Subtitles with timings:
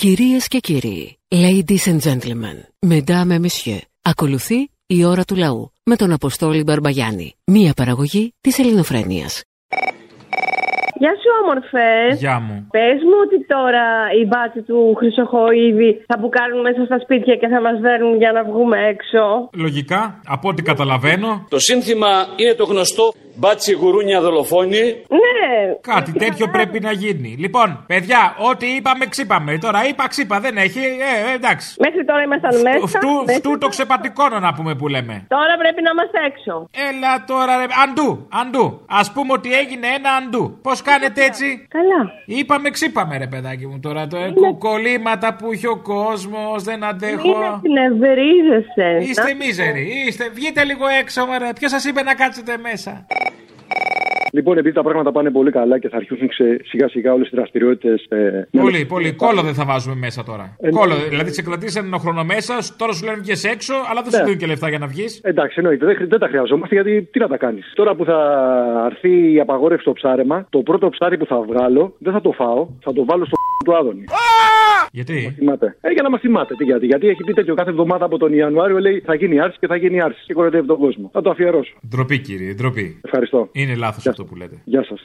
[0.00, 5.96] Κυρίες και κύριοι, ladies and gentlemen, mesdames et messieurs, ακολουθεί η ώρα του λαού με
[5.96, 9.42] τον Αποστόλη Μπαρμπαγιάννη, μία παραγωγή της ελληνοφρένειας.
[11.02, 11.88] Γεια σου, όμορφε.
[12.24, 12.66] Γεια μου.
[12.70, 13.86] Πες μου ότι τώρα
[14.20, 18.42] οι μπάτσοι του Χρυσοχοίδη θα μπουκάρουν μέσα στα σπίτια και θα μας δέρνουν για να
[18.44, 19.22] βγούμε έξω.
[19.64, 24.82] Λογικά, από ό,τι καταλαβαίνω, Το σύνθημα είναι το γνωστό μπάτσι γουρούνια δολοφόνη.
[25.08, 25.48] Ναι.
[25.80, 27.28] κάτι τέτοιο πρέπει να γίνει.
[27.38, 29.58] Λοιπόν, παιδιά, ό,τι είπαμε, ξύπαμε.
[29.58, 30.78] Τώρα είπα, ξύπα, δεν έχει.
[30.78, 31.76] Ε, ε, εντάξει.
[31.78, 32.86] Μέχρι τώρα ήμασταν μέσα.
[32.86, 33.38] Φτού, μέσα.
[33.38, 35.24] φτού το ξεπατικόνο να πούμε που λέμε.
[35.28, 36.68] Τώρα πρέπει να είμαστε έξω.
[36.88, 37.66] Έλα τώρα, ρε.
[37.84, 38.80] Αντού, αντού.
[39.00, 40.58] Α πούμε ότι έγινε ένα αντού.
[40.62, 42.00] Πώς κάνετε έτσι; Καλά.
[42.26, 44.06] Είπαμε, ξύπαμε, ρε παιδάκι μου τώρα.
[44.06, 47.60] Το ε, κολλήματα που έχει ο κόσμος, δεν Μην αντέχω.
[47.64, 49.10] εκνευρίζεσαι.
[49.10, 50.28] Είστε μίζεροι, είστε.
[50.34, 51.48] Βγείτε λίγο έξω, μωρέ.
[51.58, 53.06] Ποιος σας είπε να κάτσετε μέσα;
[54.30, 57.36] Λοιπόν, επειδή τα πράγματα πάνε πολύ καλά και θα αρχίσουν ξε- σιγά σιγά όλες τι
[57.36, 58.04] δραστηριότητες.
[58.08, 59.12] Ε, Πολύ, πολύ.
[59.12, 60.56] Κόλλο δεν θα βάζουμε μέσα τώρα.
[60.60, 60.94] Ε, Κόλλο.
[60.94, 61.08] ναι.
[61.08, 64.16] Δηλαδή, σε κρατήσαν ένα χρόνο μέσα, τώρα σου λένε βγει έξω, αλλά δεν Ναι.
[64.18, 65.20] σου δίνουν και λεφτά για να βγεις.
[65.22, 67.72] Εντάξει, εννοείται, δεν, χρει- δεν τα χρειαζόμαστε γιατί τι να τα κάνεις.
[67.74, 68.18] Τώρα που θα
[68.90, 72.68] έρθει η απαγόρευση στο ψάρεμα, το πρώτο ψάρι που θα βγάλω δεν θα το φάω,
[72.80, 74.04] θα το βάλω στο του Άδωνη.
[74.92, 75.76] Γιατί; Θυμάται.
[75.80, 76.54] Ε, για να μας θυμάται.
[76.54, 79.56] Τι, γιατί, γιατί έχει πει τέτοιο κάθε εβδομάδα από τον Ιανουάριο λέει θα γίνει άρση
[79.60, 80.22] και θα γίνει άρση.
[80.26, 81.10] Και κοροϊδεύει τον κόσμο.
[81.12, 81.74] Θα το αφιερώσω.
[81.88, 83.00] Ντροπή, κύριε, ντροπή.
[83.04, 83.48] Ευχαριστώ.
[83.52, 84.56] Είναι λάθος αυτό που λέτε.
[84.64, 85.00] Γεια σας.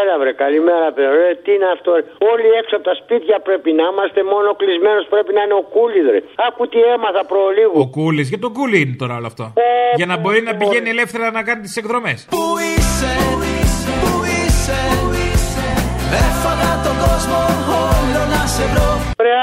[0.00, 1.10] Έλα βρε, καλημέρα παιδιά.
[1.10, 1.88] Ρε, τι είναι αυτό.
[1.96, 4.20] ρε; Όλοι έξω από τα σπίτια πρέπει να είμαστε.
[4.34, 6.20] Μόνο κλεισμένος πρέπει να είναι ο κούλι, ρε.
[6.46, 7.78] Άκου τι έμαθα προλίγου.
[7.84, 9.44] Ο Κούλης, για τον Κούλη είναι τώρα όλο αυτό;
[9.98, 12.18] Για να μπορεί να πηγαίνει ελεύθερα να κάνει τις εκδρομές.
[12.34, 13.12] Πού είσαι,
[14.02, 14.80] πού είσαι
[16.24, 17.38] Έφαγα τον κόσμο
[17.90, 18.95] όλο να σε βρω Ρε,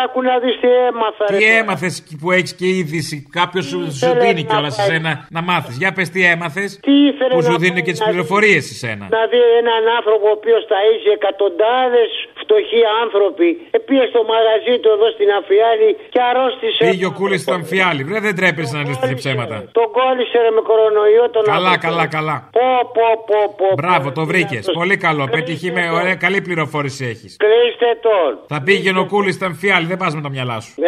[0.03, 1.37] άκου να δεις τι έμαθα, ρε.
[1.37, 5.75] Τι έμαθες που έχεις και είδηση, κάποιος σου, σου δίνει κιόλας σε σένα να μάθεις.
[5.81, 8.13] Για πες τι έμαθες, Τι ήθελε που να σου πει, δίνει και τις να δει-
[8.13, 9.05] πληροφορίες σε σένα.
[9.17, 12.09] Να δει έναν άνθρωπο ο οποίος θα είχε εκατοντάδες
[12.41, 13.49] φτωχοί άνθρωποι.
[13.75, 16.81] Ε, πήγε στο μαγαζί του εδώ στην Αφιάλη και αρρώστησε.
[16.89, 18.01] Πήγε ο Κούλης στο αμφιάλι.
[18.07, 19.55] Βρε, δεν τρέπεσαι να λες τέτοια ψέματα.
[19.79, 21.85] Τον κόλλησε ρε με κορονοϊό τον Καλά, άνθρωπο.
[21.87, 22.35] καλά, καλά.
[22.57, 23.67] Πω, πω, πω, πω.
[23.81, 24.15] Μπράβο, πω.
[24.19, 24.63] το βρήκες.
[24.79, 25.23] Πολύ καλό.
[25.25, 25.91] Κλείστε Πετυχημένο.
[25.91, 25.99] τον.
[26.01, 27.31] Ωραία, καλή πληροφόρηση έχεις.
[27.43, 28.31] Κλείστε τον.
[28.51, 30.73] Θα πήγαινε ο Κούλης στο αμφιάλι, δεν πας με τα μυαλά σου.
[30.75, 30.87] Ναι.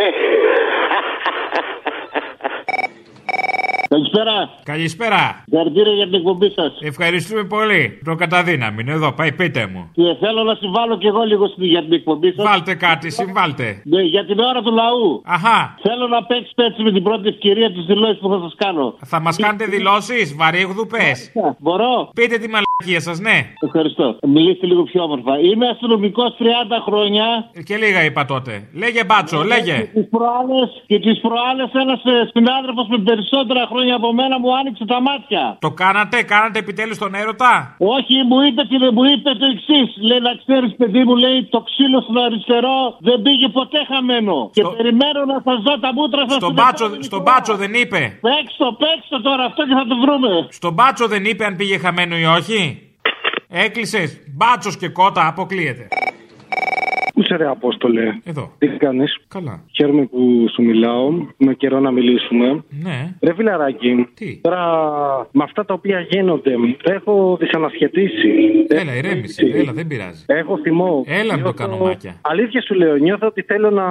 [3.89, 4.49] Καλησπέρα.
[4.63, 5.43] Καλησπέρα.
[5.49, 6.71] Συγχαρητήρια για την εκπομπή σας.
[6.81, 7.99] Ευχαριστούμε πολύ.
[8.05, 9.11] Το καταδύναμη είναι εδώ.
[9.13, 9.89] Πάει, πείτε μου.
[9.93, 12.45] Και θέλω να συμβάλλω κι εγώ λίγο στη- για την εκπομπή σας.
[12.45, 13.81] Βάλτε κάτι, συμβάλτε.
[13.83, 15.21] Ναι, για την ώρα του λαού.
[15.25, 15.75] Αχά.
[15.81, 18.93] Θέλω να παίξετε έτσι με την πρώτη ευκαιρία τις δηλώσεις που θα σας κάνω.
[19.05, 21.07] Θα μας κάνετε δηλώσεις, βαρύγδου πε.
[21.59, 22.09] Μπορώ.
[22.15, 23.37] Πείτε τη μαλακία σας, ναι.
[23.67, 24.17] Ευχαριστώ.
[24.27, 25.39] Μιλήστε λίγο πιο όμορφα.
[25.39, 27.25] Είμαι αστυνομικός 30 χρόνια.
[27.65, 28.53] Και λίγα είπα τότε.
[28.73, 29.77] Λέγε μπάτσο, λέγε.
[29.93, 31.99] Τις προάλλε και τις προάλλες ένας
[32.33, 35.43] συνάδελφος με περισσότερα χρόνια από μένα μου άνοιξε τα μάτια.
[35.65, 37.53] Το κάνατε, κάνατε επιτέλους τον έρωτα;
[37.95, 39.89] Όχι, μου είπε, και μου είπε το εξής.
[40.09, 42.77] Λέει να ξέρεις, παιδί μου, λέει το ξύλο στον αριστερό
[43.07, 44.37] δεν πήγε ποτέ χαμένο.
[44.57, 48.67] Και περιμένω να σας δω τα μούτρα σας Στον μπάτσο, στον μπάτσο δεν είπε; Παίξτε,
[48.81, 50.31] παίξτε τώρα αυτό και θα το βρούμε.
[50.59, 52.59] Στον μπάτσο δεν είπε αν πήγε χαμένο ή όχι;
[53.49, 54.09] Έκλεισες.
[54.37, 55.87] Μπάτσος και κότα, αποκλείεται.
[57.15, 58.01] Πού σε ρε Απόστολε.
[58.23, 58.51] Εδώ.
[58.57, 59.63] Τι κάνεις; Καλά.
[59.71, 61.09] Χαίρομαι που σου μιλάω.
[61.37, 62.63] Με καιρό να μιλήσουμε.
[62.83, 63.13] Ναι.
[63.21, 64.59] Ρε φιλαράκι, Τι; τώρα
[65.31, 66.51] με αυτά τα οποία γίνονται
[66.83, 68.29] έχω δυσανασχετήσει.
[68.67, 69.45] Έλα, ηρέμησε.
[69.53, 70.23] Έλα, δεν πειράζει.
[70.25, 71.03] Έχω θυμό.
[71.07, 72.15] Έλα με το Νιώθω- κανομάκια.
[72.21, 73.85] Αλήθεια σου λέω, νιώθω ότι θέλω να,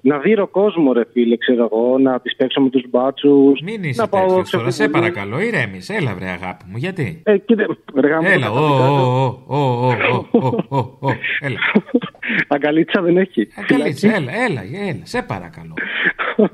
[0.00, 3.60] να δείρω κόσμο, ρε φίλε, ξέρω εγώ, να τις παίξω με τους μπάτσους.
[3.64, 5.00] Μην είσαι να πάω τέτοιος σε τώρα, σε φουβούνι.
[5.10, 5.94] παρακαλώ, ηρέμησε.
[5.94, 7.66] Έλα, βρε αγάπη μου, γιατί; Ε, κοίτα,
[8.00, 8.88] ρε γάμο, Έλα, το ω, καθήκον.
[8.88, 9.88] ω, ω, ω,
[10.30, 11.08] ω, ω, ω, ω,
[11.40, 11.58] έλα.
[12.58, 13.48] Αγκαλίτσα δεν έχει.
[13.56, 15.74] Αγκαλίτσα, έλα, έλα, έλα, σε παρακαλώ.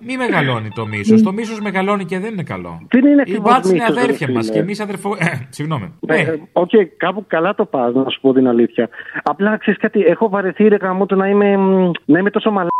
[0.06, 1.22] Μη μεγαλώνει το μίσος.
[1.22, 2.86] Το μίσος μεγαλώνει και δεν είναι καλό.
[2.88, 4.54] Δεν είναι Οι ακριβώς μπάτσε είναι μίσος, ρε αδέρφια μας φίλε.
[4.56, 5.16] και εμείς αδερφο.
[5.18, 5.92] Ε, Συγγνώμη.
[6.06, 8.88] Ε, Ε, Οκ, κάπου καλά το πας, να σου πω την αλήθεια.
[9.22, 12.72] Απλά ξέρεις κάτι, έχω βαρεθεί ρε γάμο το να είμαι, μ, να είμαι τόσο μαλάκα.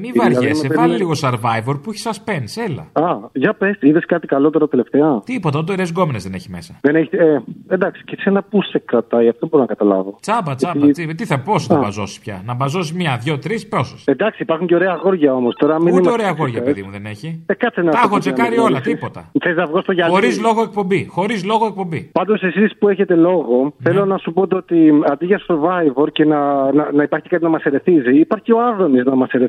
[0.00, 3.06] Μη βαριέσαι, βάλε λίγο survivor που έχεις suspense, έλα.
[3.08, 6.78] Α, για πες, είδες κάτι καλύτερο τελευταία; Τίποτα, το ρες γκόμενες δεν έχει μέσα.
[6.80, 7.38] Δεν έχει, ε,
[7.68, 10.16] εντάξει, και εσένα πού σε κρατάει, αυτό μπορώ να καταλάβω.
[10.20, 10.86] Τσάμπα, τσάμπα.
[10.90, 12.42] Τι, τι θα, πόσο θα μπαζώσει πια.
[12.46, 13.94] Να μπαζώσει μία, δύο, τρεις, πόσε.
[14.04, 15.54] Εντάξει, υπάρχουν και ωραία αγόρια όμως.
[15.54, 17.42] Τώρα μην Ούτε είμαστε ωραία αγόρια, φυσικά, παιδί μου, δεν έχει.
[17.46, 18.92] Ε, κάτσε να Τα το έχω πω τσεκάρει για να όλα, δεις.
[18.92, 19.30] τίποτα.
[19.40, 21.06] Θες να βγω στο γυαλί; Χωρίς λόγο εκπομπή.
[21.10, 22.10] Χωρίς λόγο εκπομπή.
[22.12, 23.90] Πάντως, εσείς που έχετε λόγο, Ναι.
[23.90, 27.42] θέλω να σου πω το ότι αντί για survivor και να, να, να υπάρχει κάτι
[27.42, 29.48] να μας ερεθίζει, υπάρχει ο Άδωνης να μας ερεθίζει.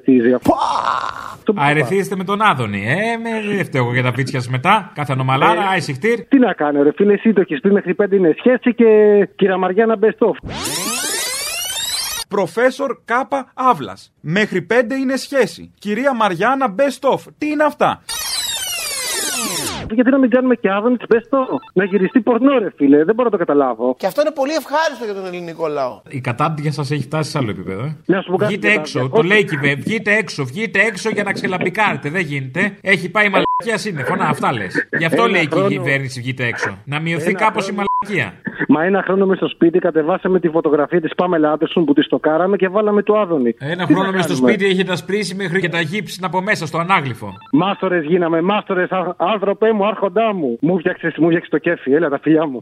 [1.34, 2.86] Αυτό που Α, ερεθίζεστε με τον Άδωνη.
[2.88, 4.92] Ε, με, δεν φταίω εγώ για τα βίτσια σας μετά.
[4.96, 6.20] Κάθε ανομαλάρα, Ε, άισι χτύρ.
[6.28, 8.86] Τι να κάνω, ρε φίλε, εσύ το έχεις πει μέχρι πέντε είναι σχέση και
[9.36, 10.50] κυρα Μαριάννα best of.
[12.30, 13.98] Προφέσορ Κάπα Αύλα.
[14.22, 15.74] Μέχρι πέντε είναι σχέση.
[15.80, 17.20] Κυρία Μαριάννα Best of.
[17.38, 18.02] Τι είναι αυτά;
[19.94, 21.38] Γιατί να μην κάνουμε και άδωνη, πες το.
[21.74, 22.98] Να γυριστεί πορνό, ρε φίλε.
[23.04, 23.96] Δεν μπορώ να το καταλάβω.
[23.98, 26.02] Και αυτό είναι πολύ ευχάριστο για τον ελληνικό λαό.
[26.10, 27.84] Η κατάντια σας έχει φτάσει σε άλλο επίπεδο.
[27.84, 27.96] Ε.
[28.06, 28.82] Να σου πω κάτι, Βγείτε παιδάκια.
[29.02, 29.10] έξω.
[29.10, 29.28] Το Όχι.
[29.28, 29.90] λέει η κυβέρνηση.
[29.90, 30.46] Βγείτε έξω.
[30.46, 32.10] Βγείτε έξω για να ξελαμπικάρετε.
[32.10, 32.78] Δεν γίνεται.
[32.82, 34.16] Έχει πάει η μαλακία σύννεφο.
[34.16, 34.88] Να, αυτά λες.
[34.98, 36.78] Γι' αυτό Ένα λέει και η χρόνο- κυβέρνηση βγείτε έξω.
[36.86, 37.91] Να μειωθεί Ένα κάπως η χρόνο- μαλακία.
[38.68, 42.20] Μα ένα χρόνο μες στο σπίτι κατεβάσαμε τη φωτογραφία της Πάμελα Άντερσον που της το
[42.20, 43.56] κάραμε και βάλαμε το Άδωνη.
[43.60, 46.20] Ένα Τι χρόνο να μες στο κάνουμε; σπίτι έχει τα σπρίσει μέχρι και τα γύψει
[46.24, 47.34] από μέσα στο ανάγλυφο.
[47.52, 50.58] Μάστορες γίναμε, μάστορες, άνθρωπέ μου, άρχοντά μου.
[50.62, 52.60] Μου φτιάξες μου φτιάξες το κέφι, έλα τα φιλιά μου.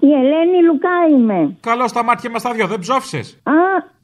[0.00, 1.56] Η Ελένη Λουκά είμαι.
[1.60, 3.52] Καλό στα μάτια μας τα δυο, δεν ψόφισες; Α,
[3.82, 3.95] τι,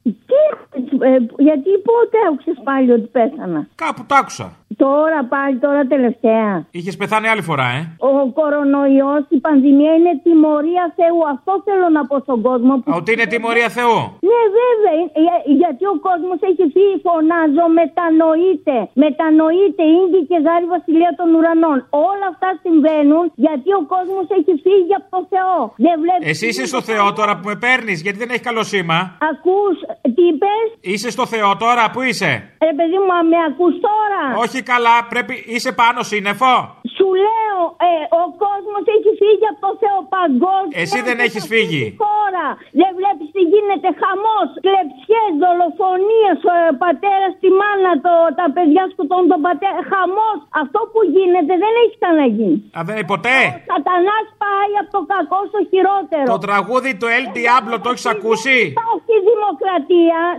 [1.09, 1.17] ε,
[1.47, 4.47] γιατί πότε άκουσες πάλι ότι πέθανα; Κάπου τ' άκουσα.
[4.87, 6.49] Τώρα πάλι, τώρα τελευταία.
[6.77, 7.79] Είχες πεθάνει άλλη φορά, ε;
[8.11, 11.19] Ο κορονοϊός, η πανδημία είναι τιμωρία Θεού.
[11.35, 12.71] Αυτό θέλω να πω στον κόσμο.
[12.81, 12.91] Που...
[12.91, 13.97] Α, Ότι είναι τιμωρία Θεού;
[14.29, 14.93] Ναι, βέβαια.
[15.01, 18.77] Ε, για- γιατί ο κόσμος έχει φύγει, φωνάζω, μετανοείται.
[19.05, 21.77] Μετανοείται, ίγκη και γάρι βασιλεία των ουρανών.
[22.11, 25.57] Όλα αυτά συμβαίνουν γιατί ο κόσμος έχει φύγει από το Θεό.
[25.85, 28.99] Δεν βλέπεις Εσύ είσαι στο Θεό τώρα που με παίρνεις, γιατί δεν έχει καλό σήμα;
[29.31, 29.77] Ακούς,
[30.15, 32.31] τι είπες, Είσαι στο Θεό τώρα, πού είσαι;
[32.67, 34.21] ρε παιδί μου, α, με ακούς τώρα.
[34.43, 35.33] Όχι καλά, πρέπει.
[35.53, 36.53] Είσαι πάνω σύννεφο.
[36.97, 37.59] Σου λέω,
[37.89, 40.75] ε, ο κόσμος έχει φύγει από το Θεό παγκόσμιο.
[40.83, 41.83] Εσύ δεν έχεις φύγει.
[42.05, 42.47] Χώρα.
[42.81, 48.83] Δεν βλέπεις τι γίνεται χαμός, κλεψιές, δολοφονίες, ο ε, πατέρας στη μάνα, το, τα παιδιά
[48.93, 49.79] σκοτώνουν τον πατέρα.
[49.91, 50.37] Χαμός.
[50.61, 52.57] Αυτό που γίνεται δεν έχει ξαναγίνει.
[52.77, 53.37] Α, δεν είναι ποτέ.
[53.59, 56.25] Ο σατανάς πάει από το κακό στο χειρότερο.
[56.35, 59.82] Το τραγούδι το El Diablo το έχεις ακούσει; Δεν υπάρχει δημοκρατία.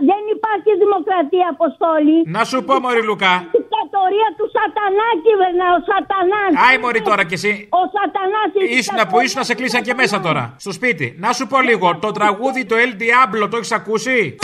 [0.09, 2.17] Δεν υπάρχει δημοκρατία, Αποστόλη.
[2.35, 3.33] Να σου πω, Μωρή Λουκά.
[3.45, 5.67] Η δικτατορία του σατανά κυβερνά.
[5.77, 6.51] Ο σατανάς.
[6.65, 7.53] Άι, Μωρή τώρα κι εσύ.
[7.81, 10.43] Ο σατανάς η Ήσουν που ήσουν να σε κλείσαν και μέσα τώρα.
[10.63, 11.07] Στο σπίτι.
[11.23, 14.35] Να σου πω λίγο, το τραγούδι το El Diablo το έχεις ακούσει;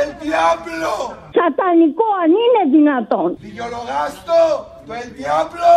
[0.00, 0.92] El Diablo!
[1.38, 3.36] Σατανικό αν είναι δυνατόν.
[3.40, 4.40] Δικαιολογάστο!
[4.68, 5.72] Το El Diablo!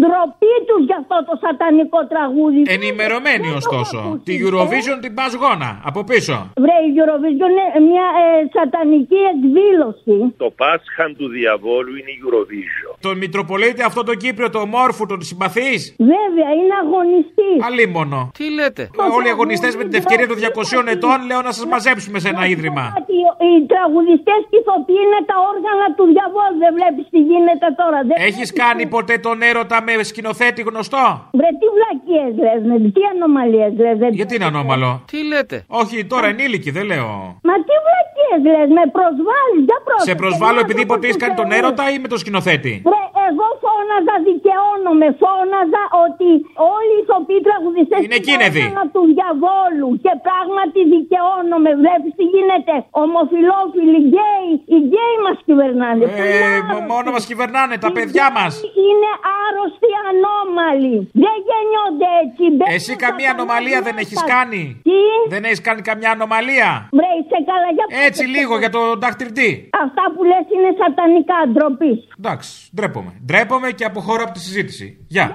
[0.00, 2.60] Ντροπή τους για αυτό το σατανικό τραγούδι.
[2.76, 3.96] Ενημερωμένη Δεν το ωστόσο.
[3.98, 4.24] έχω ακούσει.
[4.28, 5.70] Τη Eurovision την πας γόνα.
[5.88, 6.34] Από πίσω.
[6.64, 8.26] Βρε, η Eurovision είναι μια ε,
[8.56, 10.16] σατανική εκδήλωση.
[10.42, 12.90] Το Πάσχαν του διαβόλου είναι η Eurovision.
[13.06, 15.80] Τον Μητροπολίτη αυτό τον Κύπριο, το μόρφου, τον συμπαθείς;
[16.14, 17.58] Βέβαια, είναι αγωνιστής.
[17.68, 18.20] Αλίμονο.
[18.38, 18.82] Τι λέτε;
[19.16, 22.44] Όλοι οι αγωνιστές με την ευκαιρία των 200 ετών λέω να σας μαζέψουμε σε ένα
[22.54, 22.84] ίδρυμα.
[23.00, 23.16] Ότι
[23.46, 26.56] οι τραγουδιστές και οι ηθοποιοί είναι τα όργανα του διαβόλου.
[26.64, 27.98] Δεν βλέπεις τι γίνεται τώρα.
[28.08, 28.16] Δεν
[28.50, 31.04] Έχεις βλέπεις κάνει τι- ποτέ τον έρωτα με σκηνοθέτη γνωστό;
[31.38, 32.60] Βρε, τι βλακίες λες,
[32.96, 33.96] τι ανομαλίες λες.
[34.20, 37.08] Γιατί είναι ανώμαλο; Τι λέτε; Όχι, τώρα ενήλικη, δεν λέω.
[37.48, 40.08] Μα τι βλακίες λες, με προσβάλλεις, για πρόσεχε.
[40.10, 41.58] Σε προσβάλλω με επειδή άνθρωπο ποτέ έχει του κάνει τον Θεού.
[41.58, 45.06] έρωτα ή με τον σκηνοθέτη; Βρε, εγώ φώναζα, δικαιώνομαι.
[45.22, 46.28] Φώναζα ότι
[46.76, 48.62] όλοι οι ηθοποιοί τραγουδιστές Είναι κίναιδοι.
[48.94, 49.88] του διαβόλου.
[50.04, 51.70] Και πράγματι δικαιώνομαι.
[51.82, 52.74] Βλέπεις τι γίνεται.
[53.04, 54.48] Ομοφυλόφιλοι, γκέι.
[54.74, 56.02] Οι γκέι μας κυβερνάνε.
[56.06, 56.72] Που είναι Ε, άρρωστοι.
[56.72, 58.52] μ- μόνο μας κυβερνάνε, τα Οι παιδιά γκέι μας.
[58.86, 59.10] Είναι
[59.42, 60.96] άρρωστοι ανώμαλοι.
[61.24, 62.44] Δεν γεννιόνται έτσι.
[62.56, 64.04] Μπαίνουν Εσύ στα καμία ανομαλία δεν μέσα.
[64.04, 64.98] έχεις κάνει; Τι;
[65.34, 69.50] Δεν έχεις κάνει καμιά ανομαλία; Βρε, είσαι καλά για Έτσι λίγο για τον δαχτυλτή.
[69.84, 71.92] Αυτά που λες είναι σατανικά ντροπή.
[72.20, 73.12] Εντάξει, ντρέπομαι.
[73.26, 74.86] Ντρέπομαι και αποχωρώ από τη συζήτηση.
[75.08, 75.26] Γεια.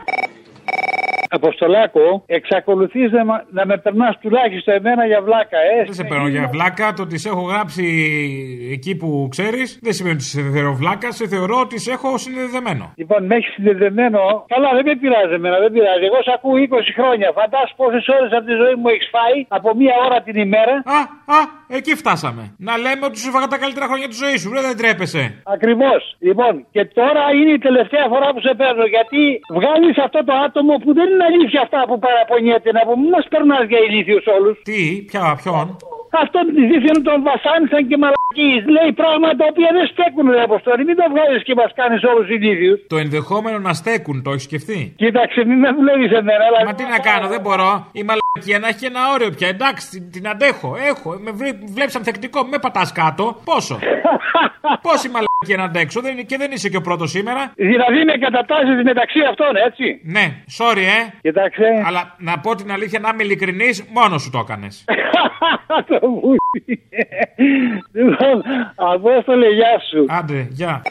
[1.41, 5.83] Αποστολάκο, εξακολουθείς να, μα- να με περνάς τουλάχιστον εμένα για βλάκα, ε.
[5.83, 6.93] Δεν σε παίρνω για βλάκα.
[6.97, 7.85] Το ότι σε έχω γράψει
[8.75, 11.11] εκεί που ξέρεις δεν σημαίνει ότι σε θεωρώ βλάκα.
[11.11, 12.85] Σε θεωρώ ότι σε έχω συνδεδεμένο.
[13.01, 14.19] Λοιπόν, με έχεις συνδεδεμένο.
[14.53, 16.03] Καλά, δεν με πειράζει εμένα, δεν πειράζει.
[16.09, 17.27] Εγώ σε ακούω 20 χρόνια.
[17.39, 20.73] Φαντάσου πόσες ώρες από τη ζωή μου έχεις φάει από μία ώρα την ημέρα.
[20.97, 20.99] Α,
[21.37, 21.39] α,
[21.77, 22.43] εκεί φτάσαμε.
[22.67, 24.49] Να λέμε ότι σου έφαγα τα καλύτερα χρόνια της ζωής σου.
[24.55, 25.23] Ρε, δεν τρέπεσαι.
[25.55, 26.01] Ακριβώς.
[26.27, 28.85] Λοιπόν, και τώρα είναι η τελευταία φορά που σε παίρνω.
[28.95, 29.21] Γιατί
[29.57, 32.69] βγάλεις αυτό το άτομο που δεν είναι αλήθεια αυτά που παραπονιέται.
[32.77, 34.55] Να πούμε, μην μας περνάς για ηλίθιους όλους.
[34.69, 34.79] Τι,
[35.09, 35.65] ποια, ποιον;
[36.23, 36.39] Αυτό
[36.69, 38.61] δίθεν τον βασάνισαν και μαλακίες.
[38.75, 40.81] Λέει πράγματα τα οποία δεν στέκουν, ρε Αποστόλη.
[40.89, 42.77] Μην το βγάλει και μας κάνεις όλους ηλίθιους.
[42.93, 46.43] Το ενδεχόμενο να στέκουν, το έχεις σκεφτεί; Κοίταξε, μην με δουλεύει εμένα.
[46.47, 46.59] Αλλά...
[46.69, 47.71] Μα τι να κάνω, δεν μπορώ.
[47.99, 49.47] Η μαλακία να έχει και ένα όριο πια.
[49.55, 50.69] Εντάξει, την, την αντέχω.
[50.91, 51.09] Έχω.
[51.25, 51.31] Με
[51.75, 53.23] βλέπεις ανθεκτικό, με πατάς κάτω.
[53.51, 53.75] Πόσο;
[54.85, 57.41] Πόση μαλακία να αντέξω; Δεν, είναι- και δεν είσαι και ο πρώτος σήμερα.
[57.55, 60.25] Δηλαδή με κατατάσσει μεταξύ αυτών, έτσι; Ναι,
[60.57, 60.99] sorry, ε.
[61.21, 61.83] Κοιτάξτε.
[61.85, 64.85] Αλλά να πω την αλήθεια, να είμαι ειλικρινής, μόνος σου το έκανες.
[65.89, 66.81] το βούτι.
[67.91, 68.43] λοιπόν,
[68.75, 70.05] Απόστολε, γεια σου.
[70.07, 70.81] Άντε, γεια.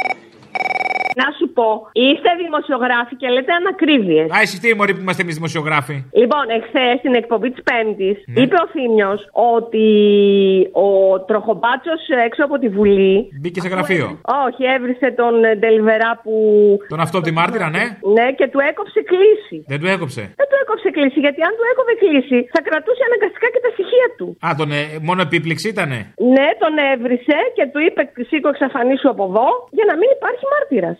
[1.21, 4.27] Να σου πω, είστε δημοσιογράφοι και λέτε ανακρίβειες.
[4.37, 8.41] Α, εσύ τι μωρή που είμαστε εμείς δημοσιογράφοι; Λοιπόν, εχθές στην εκπομπή της Πέμπτης Ναι.
[8.43, 9.21] είπε ο Θήμιος
[9.53, 9.87] ότι
[10.87, 10.89] ο
[11.29, 13.15] τροχομπάτσος έξω από τη Βουλή.
[13.41, 14.07] Μπήκε σε γραφείο.
[14.47, 16.35] Όχι, έβρισε τον ε, Ντελιβερά που.
[16.93, 17.85] Τον αυτό τη μάρτυρα, ναι.
[18.17, 19.57] Ναι, και του έκοψε κλίση.
[19.73, 20.23] Δεν του έκοψε.
[20.41, 24.07] Δεν του έκοψε κλίση, γιατί αν του έκοβε κλίση θα κρατούσε αναγκαστικά και τα στοιχεία
[24.19, 24.27] του.
[24.47, 25.99] Α, τον, ε, μόνο επίπληξη ήτανε;
[26.37, 30.97] Ναι, τον έβρισε και του είπε: Σήκω, εξαφανίσου από εδώ, για να μην υπάρχει μάρτυρας.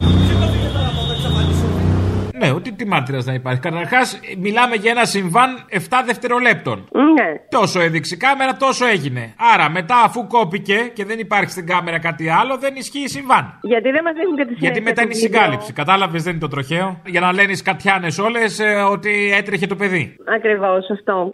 [2.39, 3.61] Ναι, ότι τι μάρτυρα να υπάρχει.
[3.61, 6.89] Καταρχάς, μιλάμε για ένα συμβάν 7 δευτερολέπτων.
[7.15, 7.29] Ναι.
[7.49, 9.35] Τόσο έδειξε η κάμερα, τόσο έγινε.
[9.55, 13.59] Άρα, μετά αφού κόπηκε και δεν υπάρχει στην κάμερα κάτι άλλο, δεν ισχύει συμβάν.
[13.63, 15.73] Γιατί δεν μας δείχνουν και τη Γιατί μετά είναι η συγκάλυψη.
[15.73, 17.01] Κατάλαβες, δεν είναι το τροχαίο.
[17.07, 20.17] Για να λένε οι σκατιάνες όλες ότι έτρεχε το παιδί.
[20.37, 21.31] Ακριβώς, αυτό.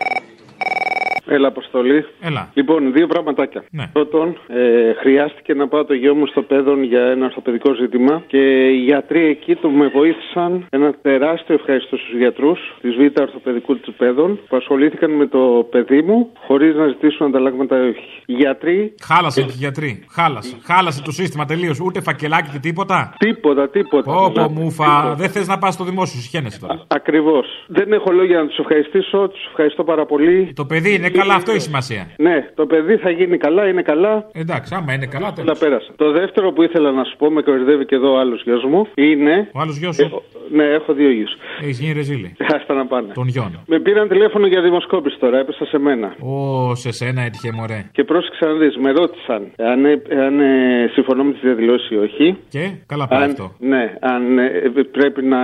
[1.32, 2.04] Έλα, Αποστολή.
[2.20, 2.50] Έλα.
[2.54, 3.64] Λοιπόν, δύο πραγματάκια.
[3.70, 3.86] Ναι.
[3.92, 8.68] Πρώτον, ε, χρειάστηκε να πάω το γιο μου στο παιδόν για ένα ορθοπαιδικό ζήτημα και
[8.68, 10.66] οι γιατροί εκεί του με βοήθησαν.
[10.70, 16.02] Ένα τεράστιο ευχαριστώ στους γιατρούς της Β' Ορθοπαιδικού του Παιδών που ασχολήθηκαν με το παιδί
[16.02, 18.22] μου χωρίς να ζητήσουν ανταλλάγματα ή όχι.
[18.26, 18.94] Οι γιατροί.
[19.02, 20.04] Χάλασε και οι γιατροί.
[20.10, 20.56] Χάλασε.
[20.62, 21.80] Χάλασε το σύστημα τελείως.
[21.80, 23.14] Ούτε φακελάκι ούτε τίποτα.
[23.18, 24.12] Τίποτα, τίποτα.
[24.12, 25.14] Πω, πω, μούφα.
[25.14, 26.84] Δεν θες να πας στο δημόσιο, συχαίνεσαι τώρα.
[26.88, 27.46] Ακριβώς.
[27.66, 29.28] Δεν έχω λόγια να τους ευχαριστήσω.
[29.28, 30.52] Τους ευχαριστώ πάρα πολύ.
[30.54, 32.02] Το παιδί είναι καλά, αυτό έχει σημασία.
[32.16, 34.14] Ναι, το παιδί θα γίνει καλά, είναι καλά.
[34.32, 35.58] Εντάξει, άμα είναι καλά, Τα τέλος.
[35.58, 35.92] πέρασα.
[35.96, 38.86] Το δεύτερο που ήθελα να σου πω, με κορυδεύει και εδώ ο άλλος γιος μου,
[38.94, 39.48] είναι.
[39.52, 40.22] Ο άλλος γιος σου;
[40.52, 41.32] Ναι, έχω δύο γιους.
[41.62, 42.36] Έχεις γίνει ρεζίλη.
[42.54, 43.12] Άστα να πάνε.
[43.14, 43.62] Τον γιον.
[43.66, 46.14] Με πήραν τηλέφωνο για δημοσκόπηση τώρα, έπεσα σε μένα.
[46.20, 47.84] Ω, σε σένα έτυχε μωρέ.
[47.92, 51.96] Και πρόσεξα να δεις, με ρώτησαν αν, ε, αν ε, συμφωνώ με τις διαδηλώσεις ή
[51.96, 52.36] όχι.
[52.48, 53.54] Και; Καλά πάει Αν, αυτό.
[53.58, 54.50] ναι, αν ε,
[54.90, 55.38] πρέπει να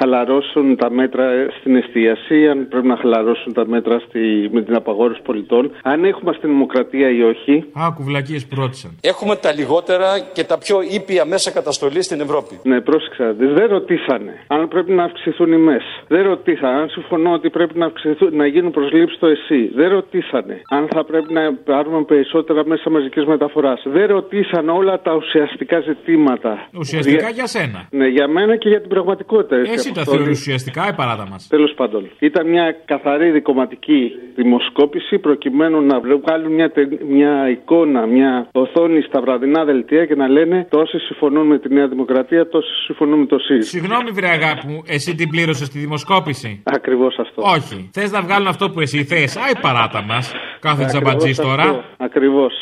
[0.00, 4.74] χαλαρώσουν τα μέτρα ε, στην εστίαση, αν πρέπει να χαλαρώσουν τα μέτρα στη, με την
[4.74, 7.64] απαγόρευση πολιτών, αν έχουμε αστυνομοκρατία ή όχι.
[7.80, 8.90] Α, κουβλακίες που ρώτησαν.
[9.00, 12.60] Έχουμε τα λιγότερα και τα πιο ήπια μέσα καταστολής στην Ευρώπη.
[12.62, 13.24] Ναι, πρόσεξα.
[13.24, 15.84] να δεις, Δεν ρωτήσανε αν πρέπει να αυξηθούν οι ΜΕΣ.
[16.08, 19.70] Δεν ρωτήσανε αν συμφωνώ ότι πρέπει να, αυξηθούν, να γίνουν προσλήψεις στο ΕΣΥ.
[19.74, 23.82] Δεν ρωτήσανε αν θα πρέπει να πάρουμε περισσότερα μέσα μαζικής μεταφοράς.
[23.86, 26.68] Δεν ρωτήσαν όλα τα ουσιαστικά ζητήματα.
[26.78, 27.88] Ουσιαστικά για σένα.
[27.90, 29.56] Ναι, για μένα και για την πραγματικότητα.
[29.56, 31.46] Εσύ τα θεωρείς ουσιαστικά, η παράδα μας.
[31.48, 38.48] Τέλος πάντων, ήταν μια καθαρή δικοματική δημοσκόπηση προκειμένου να βγάλουν μια, τε- μια εικόνα, μια
[38.52, 43.18] οθόνη στα βραδινά δελτία και να λένε τόσοι συμφωνούν με τη Νέα Δημοκρατία, τόσοι συμφωνούν
[43.18, 43.68] με το ΣΥΡΙΖΑ.
[43.68, 46.62] Συγγνώμη, βρε αγάπη μου, εσύ την πλήρωσες στη δημοσκόπηση.
[46.64, 47.42] Ακριβώς αυτό.
[47.42, 47.90] Όχι.
[47.92, 49.36] Θες να βγάλουν αυτό που εσύ θες.
[49.36, 50.32] Άι παράτα μας.
[50.60, 51.84] Κάθε τζαμπατζής τώρα.
[51.96, 52.52] Ακριβώς.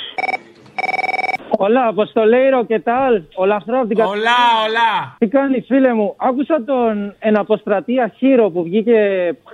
[1.59, 3.23] Hola, Αποστολέιρο και τάλ.
[3.35, 5.17] Όλα αυτά από την κα- Ολά, ολά.
[5.19, 6.15] Τι κάνει, φίλε μου.
[6.17, 8.99] Άκουσα τον εναποστρατεία Χείρο που βγήκε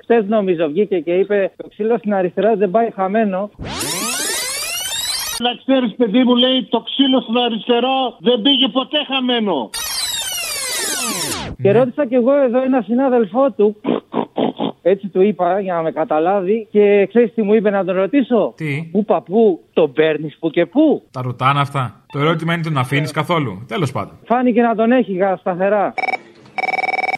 [0.03, 3.50] χτε, νομίζω, βγήκε και είπε: Το ξύλο στην αριστερά δεν πάει χαμένο.
[5.38, 9.71] Να ξέρεις, παιδί μου, λέει το ξύλο στον αριστερό δεν πήγε ποτέ χαμένο.
[11.62, 13.76] Και ρώτησα κι εγώ εδώ ένα συνάδελφό του.
[14.88, 18.52] Έτσι του είπα για να με καταλάβει και ξέρεις τι μου είπε να τον ρωτήσω;
[18.57, 22.05] Τι; Πού παππού, τον παίρνεις που και πού; Τα ρωτάνε αυτά.
[22.12, 23.64] Το ερώτημα είναι τον αφήνεις καθόλου.
[23.69, 24.14] Τέλος πάντων.
[24.25, 25.95] Φάνηκε να τον έχει γα- σταθερά.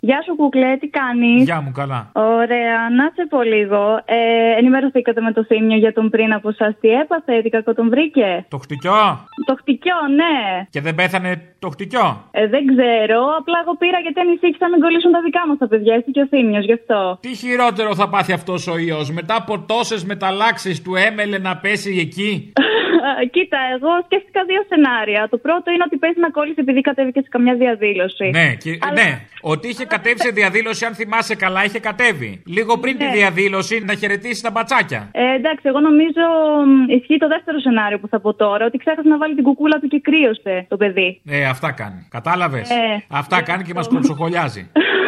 [0.00, 2.10] Γεια σου, κουκλέ, τι κάνεις; Γεια μου, καλά.
[2.12, 4.00] Ωραία, να σε πω λίγο.
[4.04, 6.76] Ε, ενημερωθήκατε με το θύμιο για τον πριν από εσά.
[6.80, 9.26] Τι έπαθε, τι κακό τον βρήκε; Το χτυκιό.
[9.46, 10.66] Το χτυκιό, ναι.
[10.70, 12.24] Και δεν πέθανε το χτυκιό.
[12.30, 13.20] Ε, δεν ξέρω.
[13.38, 15.94] Απλά εγώ πήρα γιατί ανησύχησα να μην κολλήσουν τα δικά μας τα παιδιά.
[15.94, 17.18] Εσύ και ο θύμιος, γι' αυτό.
[17.20, 21.98] Τι χειρότερο θα πάθει αυτός ο ιός μετά από τόσες μεταλλάξεις του έμελε να πέσει
[22.06, 22.52] εκεί;
[23.34, 25.22] Κοίτα, εγώ σκέφτηκα δύο σενάρια.
[25.32, 28.26] Το πρώτο είναι ότι παίζει να κόλλησε επειδή κατέβηκε σε καμιά διαδήλωση.
[28.38, 29.08] Ναι, και, Αλλά- ναι,
[29.52, 32.30] ότι είχε κατέβει σε διαδήλωση, αν θυμάσαι καλά, είχε κατέβει.
[32.56, 35.00] Λίγο πριν τη διαδήλωση να χαιρετήσει τα μπατσάκια.
[35.12, 36.24] Ε, εντάξει, εγώ νομίζω
[36.66, 38.62] μ, ισχύει το δεύτερο σενάριο που θα πω τώρα.
[38.66, 41.20] Ότι ξέχασε να βάλει την κουκούλα του και κρύωσε το παιδί.
[41.28, 42.00] Ε, αυτά κάνει.
[42.10, 42.74] Κατάλαβες; Ε,
[43.08, 44.70] αυτά κάνει και μας κοψοχολιάζει.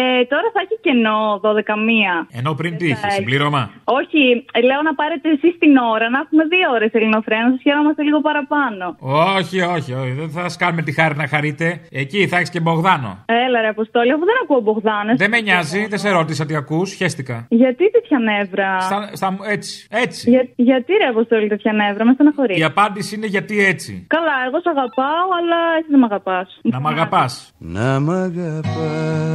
[0.00, 2.14] ε, τώρα θα έχει κενό 12 μία.
[2.38, 3.62] Ενώ πριν τι είχες, Ε, συμπλήρωμα;
[3.98, 4.20] Όχι,
[4.68, 8.20] λέω να πάρετε εσείς την ώρα, να έχουμε δύο ώρες ελληνοφρένα, να σας χαιρόμαστε λίγο
[8.28, 8.84] παραπάνω.
[9.36, 10.12] Όχι, όχι, όχι.
[10.20, 11.66] Δεν θα σας κάνουμε τη χάρη να χαρείτε.
[12.02, 13.10] Εκεί θα έχεις και Μπογδάνο.
[13.44, 15.12] Έλα, ρε Αποστόλη, αφού δεν ακούω Μπογδάνε.
[15.22, 17.46] Δεν με νοιάζει, δεν σε ρώτησα τι ακούς, χαίστηκα.
[17.48, 20.30] Γιατί τέτοια νεύρα; Στα, στα, έτσι, έτσι.
[20.30, 22.58] Για, γιατί ρε Αποστόλη τέτοια νεύρα, με στεναχωρείς.
[22.58, 24.06] Η απάντηση είναι γιατί έτσι.
[24.06, 26.60] Καλά, εγώ σε αγαπάω, αλλά εσύ δεν με αγαπάς.
[26.62, 27.52] Να μ' αγαπάς.
[27.58, 29.27] Να μ' αγαπάς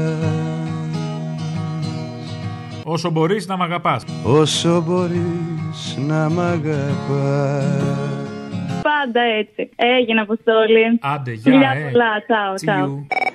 [2.84, 4.04] Όσο μπορείς να μ' αγαπάς.
[4.24, 7.64] όσο μπορείς να μ' αγαπάς
[8.82, 9.70] Πάντα έτσι.
[9.76, 11.00] Έγινε, Αποστόλη.
[11.02, 11.90] Άντε, γεια, Φιλιά ε.
[11.92, 13.32] πολλά, τσάω, See τσάω.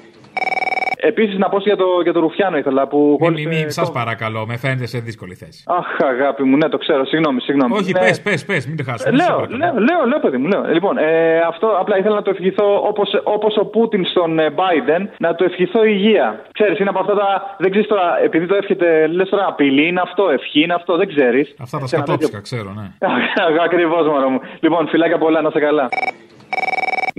[1.01, 1.09] You.
[1.09, 3.49] Επίσης να πω για το, για το Ρουφιάνο ήθελα που Μη, κόλλησε.
[3.49, 5.63] μη, μη, σας παρακαλώ, με φαίνεται σε δύσκολη θέση.
[5.67, 7.73] Αχ, αγάπη μου, ναι, το ξέρω, συγγνώμη, συγγνώμη.
[7.77, 7.99] Όχι, Ναι.
[8.01, 9.17] πες, πες, πες, μην τη χάσουμε.
[9.19, 9.57] σε Λέω, παρακαλώ.
[9.59, 10.63] λέω, λέω, λέω, παιδί μου, λέω.
[10.73, 15.03] Λοιπόν, ε, αυτό απλά ήθελα να το ευχηθώ όπως, όπως ο Πούτιν στον ε, Biden,
[15.19, 16.43] να το ευχηθώ υγεία.
[16.53, 17.55] Ξέρεις, είναι από αυτά τα.
[17.59, 21.09] Δεν ξέρεις τώρα, επειδή το εύχεται, λες τώρα απειλή, είναι αυτό, ευχή, είναι αυτό, δεν
[21.09, 21.55] ξέρεις.
[21.61, 22.87] Αυτά τα σκατόψικα, ξέρω, ναι.
[23.67, 24.41] Ακριβώς, μωρό μου.
[24.61, 25.89] Λοιπόν, φιλάκια πολλά, να σε καλά.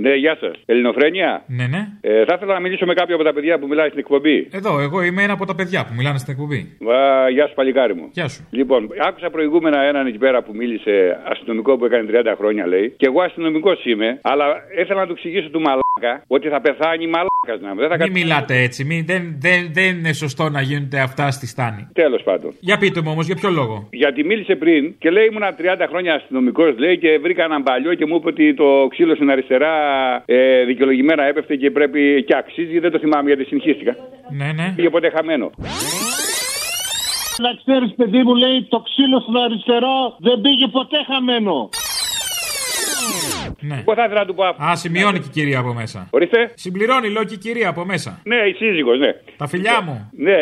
[0.00, 0.54] Ναι, γεια σας.
[0.66, 1.42] Ελληνοφρένια.
[1.46, 1.88] Ναι, ναι.
[2.00, 4.48] Ε, θα ήθελα να μιλήσω με κάποιο από τα παιδιά που μιλάει στην εκπομπή.
[4.50, 6.76] Εδώ, εγώ είμαι ένα από τα παιδιά που μιλάνε στην εκπομπή.
[6.80, 8.08] Βα, γεια σου, παλικάρι μου.
[8.12, 8.46] Γεια σου.
[8.50, 12.94] Λοιπόν, άκουσα προηγούμενα έναν εκεί πέρα που μίλησε αστυνομικό που έκανε 30 χρόνια, λέει.
[12.96, 14.44] Και εγώ αστυνομικός είμαι, αλλά
[14.80, 15.60] ήθελα να του εξηγήσω του
[16.00, 17.80] μαλάκα ότι θα πεθάνει μαλάκα να μου.
[17.80, 21.46] Δεν θα Μην μιλάτε έτσι, μην, δεν, δεν, δεν είναι σωστό να γίνονται αυτά στη
[21.46, 21.88] στάνη.
[21.92, 22.54] Τέλος πάντων.
[22.60, 26.14] Για πείτε μου όμως, για ποιο λόγο; Γιατί μίλησε πριν και λέει ήμουνα 30 χρόνια
[26.14, 29.74] αστυνομικός, λέει και βρήκα έναν παλιό και μου είπε ότι το ξύλο στην αριστερά
[30.26, 32.78] ε, δικαιολογημένα έπεφτε και πρέπει και αξίζει.
[32.78, 33.96] Δεν το θυμάμαι γιατί συγχύστηκα.
[34.36, 34.72] Ναι, ναι.
[34.76, 35.50] Πήγε ποτέ χαμένο.
[37.44, 41.68] Να ξέρεις, παιδί μου, λέει το ξύλο στον αριστερό δεν πήγε ποτέ χαμένο.
[43.60, 43.74] Ναι.
[43.74, 44.64] Εγώ θα ήθελα να του πω αυτό.
[44.64, 46.08] Α, σημειώνει και η κυρία από μέσα.
[46.10, 46.50] Ορίστε.
[46.54, 48.20] Συμπληρώνει, λέω και η κυρία από μέσα.
[48.24, 49.12] Ναι, η σύζυγος, ναι.
[49.36, 50.10] Τα φιλιά μου.
[50.16, 50.36] Ναι.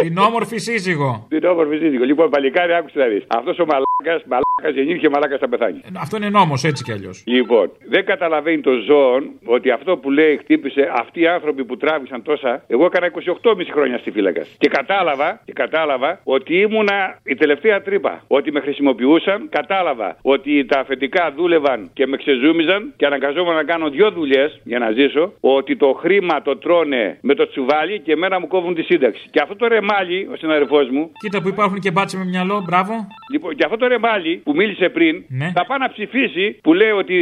[0.00, 1.26] Την όμορφη σύζυγο.
[1.28, 2.04] Την όμορφη σύζυγο.
[2.04, 3.24] Λοιπόν, παλικάρι, άκουσε να δεις.
[3.26, 3.64] Αυτός ο
[4.02, 5.80] μαλάκας, μαλάκας γεννήθηκε, μαλάκας θα πεθάνει.
[6.00, 7.22] Αυτό είναι νόμος έτσι κι αλλιώς.
[7.26, 12.22] Λοιπόν, δεν καταλαβαίνει το ζώον ότι αυτό που λέει χτύπησε αυτοί οι άνθρωποι που τράβησαν
[12.22, 12.64] τόσα.
[12.66, 14.42] Εγώ έκανα 28,5 χρόνια στη φύλακα.
[14.58, 18.22] Και κατάλαβα, και κατάλαβα ότι ήμουνα η τελευταία τρύπα.
[18.26, 23.90] Ότι με χρησιμοποιούσαν, κατάλαβα ότι τα αφεντικά δούλευαν και με ξεζούμιζαν και αναγκαζόμουν να κάνω
[23.90, 25.32] δύο δουλειές για να ζήσω.
[25.40, 29.28] Ότι το χρήμα το τρώνε με το τσουβάλι και εμένα μου κόβουν τη σύνταξη.
[29.30, 33.06] Και αυτό το ρεμάλι, ο συναδελφός μου, Κοίτα που υπάρχουν και μπάτσε με μυαλό, μπράβο.
[33.32, 35.48] Λοιπόν, και αυτό το ρεμάλι που μίλησε πριν Ναι.
[35.56, 37.16] θα πάει να ψηφίσει που λέει ότι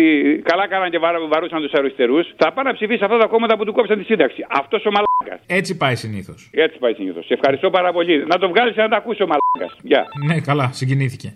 [0.50, 2.24] καλά κάναν και βαρ- βαρούσαν τους αριστερούς.
[2.36, 4.40] Θα πάει να ψηφίσει αυτά τα κόμματα που του κόψαν τη σύνταξη.
[4.60, 5.46] Αυτός ο μαλάκας.
[5.58, 6.50] Έτσι πάει συνήθως.
[6.66, 7.24] Έτσι πάει συνήθως.
[7.26, 8.26] Σε ευχαριστώ πάρα πολύ.
[8.26, 9.78] Να το βγάλεις να το ακούσεις ο μαλάκας.
[9.82, 10.02] Γεια.
[10.26, 11.28] Ναι, καλά, συγκινήθηκε.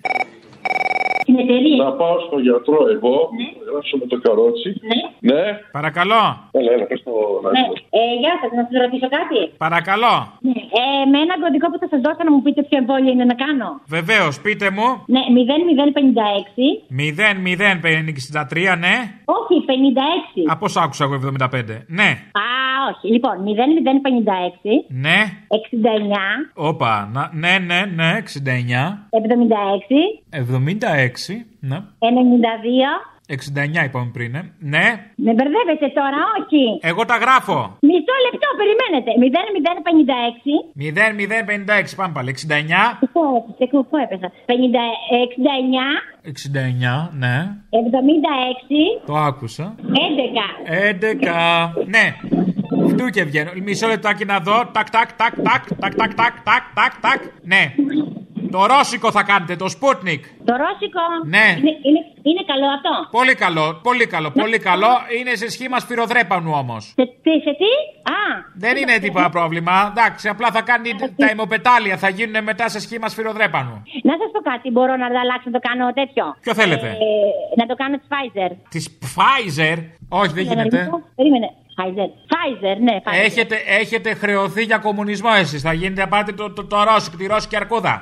[1.85, 4.71] Να πάω στον γιατρό εγώ, να γράψω με το καρότσι.
[5.31, 5.43] Ναι.
[5.79, 6.23] Παρακαλώ.
[6.59, 7.13] Έλα, έλα, πες το
[7.43, 7.65] να Ναι.
[7.99, 9.39] Ε, γεια σας, να σας ρωτήσω κάτι.
[9.67, 10.15] Παρακαλώ.
[10.49, 10.59] Ναι.
[10.81, 13.37] Ε, με ένα κωδικό που θα σας δώσω να μου πείτε ποιο εμβόλιο είναι να
[13.45, 13.69] κάνω.
[13.97, 14.89] Βεβαίως, πείτε μου.
[15.15, 16.67] Ναι, 0056.
[17.03, 18.97] 0-0-63, ναι.
[19.39, 20.53] Όχι, 56.
[20.53, 21.85] Α, πώ άκουσα εγώ 75.
[22.01, 22.09] Ναι,
[22.45, 22.47] Α,
[22.91, 23.07] όχι.
[23.15, 24.85] Λοιπόν, 0056.
[24.89, 25.19] ναι.
[25.49, 25.57] 69.
[26.55, 29.09] Όπα, να, ναι, ναι, ναι, 69.
[29.11, 30.25] 76.
[30.31, 31.24] 76,
[31.61, 31.77] ναι.
[31.77, 33.15] 92.
[33.29, 34.53] 69 είπαμε πριν, ε.
[34.59, 34.87] Ναι.
[35.17, 36.63] Με μπερδεύετε τώρα, όχι.
[36.91, 37.59] Εγώ τα γράφω.
[37.81, 39.11] Μισό λεπτό, περιμένετε.
[40.37, 41.87] 0056.
[41.89, 42.31] 0-0-56, πάμε πάλι.
[42.31, 42.99] 69.
[43.13, 44.33] Πού έπεσε, πού έπεσα.
[44.47, 44.53] 50,
[45.11, 45.89] 69.
[46.23, 47.37] 69, ναι.
[47.71, 49.07] 76.
[49.07, 49.75] Το άκουσα.
[49.79, 49.85] 11.
[50.67, 51.85] 11.
[51.87, 52.15] Ναι.
[52.89, 53.51] Φτού και βγαίνω.
[53.63, 54.67] Μισό λεπτάκι να δω.
[54.73, 57.21] Τάκ, τάκ, τάκ, τάκ, τάκ, τάκ, τάκ, τάκ, τάκ, τάκ.
[57.43, 57.75] Ναι.
[58.57, 60.23] Το ρώσικο θα κάνετε, το Sputnik.
[60.49, 61.05] Το ρώσικο.
[61.35, 61.47] Ναι.
[61.59, 64.93] Είναι, είναι, είναι καλό αυτό; Πολύ καλό, πολύ καλό, πολύ καλό.
[65.19, 66.85] Είναι σε σχήμα σφυροδρέπανου όμως.
[66.85, 67.71] Σε, σε, σε τι;
[68.19, 68.23] Α.
[68.55, 69.93] Δεν είναι τίποτα πρόβλημα.
[69.97, 73.83] Εντάξει, απλά θα κάνει τα ημοπετάλια, θα γίνουν μετά σε σχήμα σφυροδρέπανου.
[74.03, 77.67] Να σας πω κάτι, μπορώ να αλλάξω να το κάνω τέτοιο; Ποιο θέλετε; Ε, να
[77.67, 78.51] το κάνω της Pfizer.
[78.69, 79.77] Της Pfizer;
[80.09, 80.91] Όχι, δεν γίνεται.
[81.15, 81.49] Περίμενε.
[81.77, 82.09] Pfizer.
[82.33, 83.25] Pfizer, ναι, Pfizer.
[83.25, 85.63] Έχετε, έχετε χρεωθεί για κομμουνισμό εσείς.
[85.63, 87.95] Θα γίνετε να πάρετε το, το, το, ρώσικο, τη ρώσικη αρκούδα.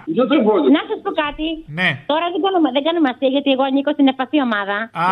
[0.77, 1.47] Να σας πω κάτι.
[1.79, 1.89] Ναι.
[2.13, 4.77] Τώρα δεν κάνουμε, δεν κάνουμε αστεία γιατί εγώ ανήκω στην ευπαθή ομάδα.
[4.93, 5.07] Α,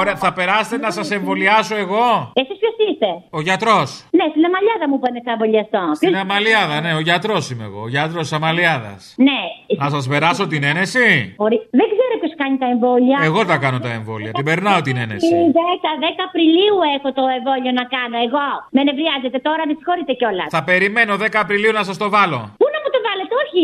[0.00, 2.04] ωραία, θα περάσετε να σας εμβολιάσω εγώ;
[2.40, 3.88] Εσείς ποιος είστε; Ο γιατρός.
[4.18, 5.82] Ναι, στην Αμαλιάδα μου πάνε θα εμβολιαστώ.
[6.00, 7.80] Στην Αμαλιάδα, ναι, ο γιατρός είμαι εγώ.
[7.86, 9.00] Ο γιατρός της Αμαλιάδας.
[9.28, 9.40] Ναι.
[9.82, 11.06] Να σας περάσω την ένεση;
[11.44, 13.16] Ορι- Δεν ξέρω ποιος κάνει τα εμβόλια.
[13.28, 14.30] Εγώ τα κάνω τα εμβόλια.
[14.38, 15.34] Την περνάω την ένεση.
[15.58, 18.46] 10, 10 Απριλίου έχω το εμβόλιο να κάνω εγώ.
[18.70, 20.48] Με νευριάζετε τώρα, με συγχωρείτε κιόλας.
[20.56, 22.40] Θα περιμένω 10 Απριλίου να σας το βάλω.
[22.60, 23.62] Πού να μου το βάλετε, όχι.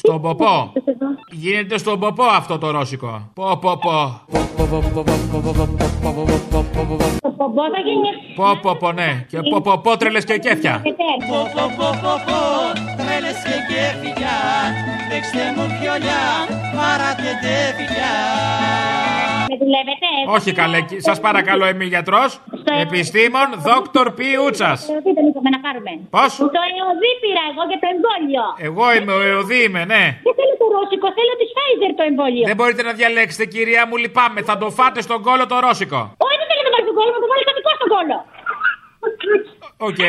[0.00, 0.72] Στον ποπό.
[1.44, 3.30] Γίνεται στον ποπό αυτό το ρώσικο.
[3.34, 4.20] Πο, πο, πο.
[8.36, 9.26] Πο, πο, πο, ναι.
[9.28, 10.82] Και πο, πο, πο, τρελες και κέφια.
[10.82, 10.90] Πο,
[11.28, 12.40] πο, πο, πο, πο,
[12.96, 14.36] τρελες και κέφια.
[15.10, 16.24] Δέξτε μου πιολιά,
[16.76, 18.29] παράτε τέφια
[19.70, 20.08] δουλεύετε.
[20.36, 20.78] Όχι καλέ,
[21.08, 22.22] σας παρακαλώ, είμαι γιατρό.
[22.84, 24.70] Επιστήμων, δόκτωρ Πιούτσα.
[24.92, 25.92] ΕΟΔΥ ήτε μου να πάρουμε.
[26.16, 28.44] Πώς; Το ΕΟΔΥ πήρα εγώ για το εμβόλιο.
[28.68, 30.04] Εγώ είμαι ο ΕΟΔΥ, είμαι, ναι.
[30.26, 32.44] Δεν θέλω το ρώσικο, θέλω της Pfizer το εμβόλιο.
[32.50, 34.40] Δεν μπορείτε να διαλέξετε, κυρία μου, λυπάμαι.
[34.48, 36.00] Θα το φάτε στον κώλο το ρώσικο.
[36.26, 38.18] Όχι, δεν θέλω να το βάλει στον κώλο, να το βάλει το δικό στον κώλο.
[39.88, 40.02] Οκ.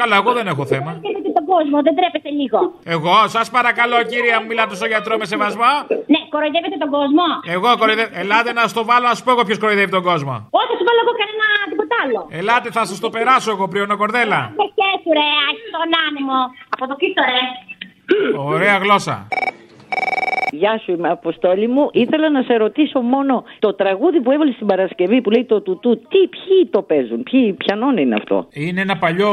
[0.00, 0.90] Καλά, εγώ δεν έχω θέμα.
[1.06, 2.58] Θέλετε τον κόσμο, δεν τρέπεστε λίγο.
[2.94, 5.72] Εγώ, σας παρακαλώ, κυρία μου, μιλάτε στο γιατρό με σεβασμό.
[6.12, 7.24] Ναι, κοροϊδεύετε τον κόσμο.
[7.56, 8.10] Εγώ κοροϊδεύω.
[8.22, 10.34] Ελάτε να στο βάλω, να σου πω εγώ ποιος κοροϊδεύει τον κόσμο.
[10.58, 12.20] Όχι, θα σου βάλω εγώ κανένα τίποτα άλλο.
[12.40, 14.40] Ελάτε, θα σας το περάσω εγώ, πριονοκορδέλα.
[14.60, 16.38] Με σχέση, του ρε, άχι τον άνεμο.
[16.74, 17.42] Από το κοίτο ρε.
[18.54, 19.16] Ωραία γλώσσα.
[20.52, 21.88] Γεια σου, είμαι Αποστόλη μου.
[21.92, 25.96] Ήθελα να σε ρωτήσω μόνο το τραγούδι που έβαλες στην Παρασκευή που λέει το τουτού.
[25.98, 29.30] Τι, ποιοι το παίζουν, ποιοι, ποιανών είναι αυτό; Είναι ένα παλιό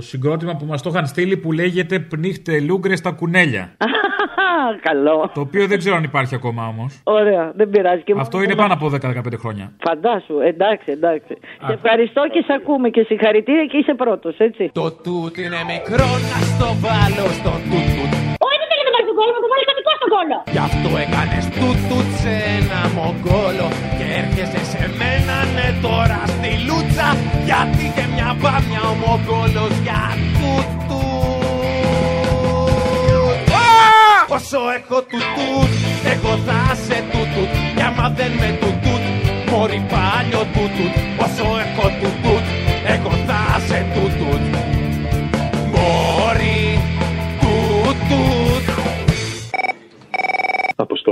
[0.00, 3.72] συγκρότημα που μας το είχαν στείλει που λέγεται Πνίχτε Λούγκρε στα κουνέλια.
[4.88, 5.30] Καλό.
[5.34, 7.00] Το οποίο δεν ξέρω αν υπάρχει ακόμα όμως.
[7.04, 8.02] Ωραία, δεν πειράζει.
[8.02, 9.72] Και Αυτό μου- είναι πάνω από 10-15 χρόνια.
[9.86, 11.34] Φαντάσου, εντάξει, εντάξει.
[11.66, 14.70] Σε ευχαριστώ και σε ακούμε και συγχαρητήρια και είσαι πρώτος, έτσι.
[14.74, 18.12] Το τούτ είναι μικρό να στο βάλω στο τούτ
[19.16, 19.24] τούτ.
[19.54, 20.54] Όχι, δεν θέλει να βάλει τον κόλλο, το βάλει καπικό στον κόλλο.
[20.54, 26.50] Γι' αυτό έκανες τούτ τούτ σε ένα μογκόλο Και έρχεσαι σε μένα ναι τώρα στη
[26.66, 27.08] λούτσα
[27.48, 30.02] Γιατί και μια μπάμια ο μογκόλος για
[30.38, 31.06] τούτ τούτ
[33.64, 33.68] Α!
[34.36, 35.70] Όσο έχω τούτ τούτ
[36.12, 39.04] εγώ θα σε τούτ τούτ Κι άμα δεν με τούτ τούτ
[39.50, 41.86] μωρή πάλιο τούτ τούτ Όσο έχω
[42.22, 42.44] τούτ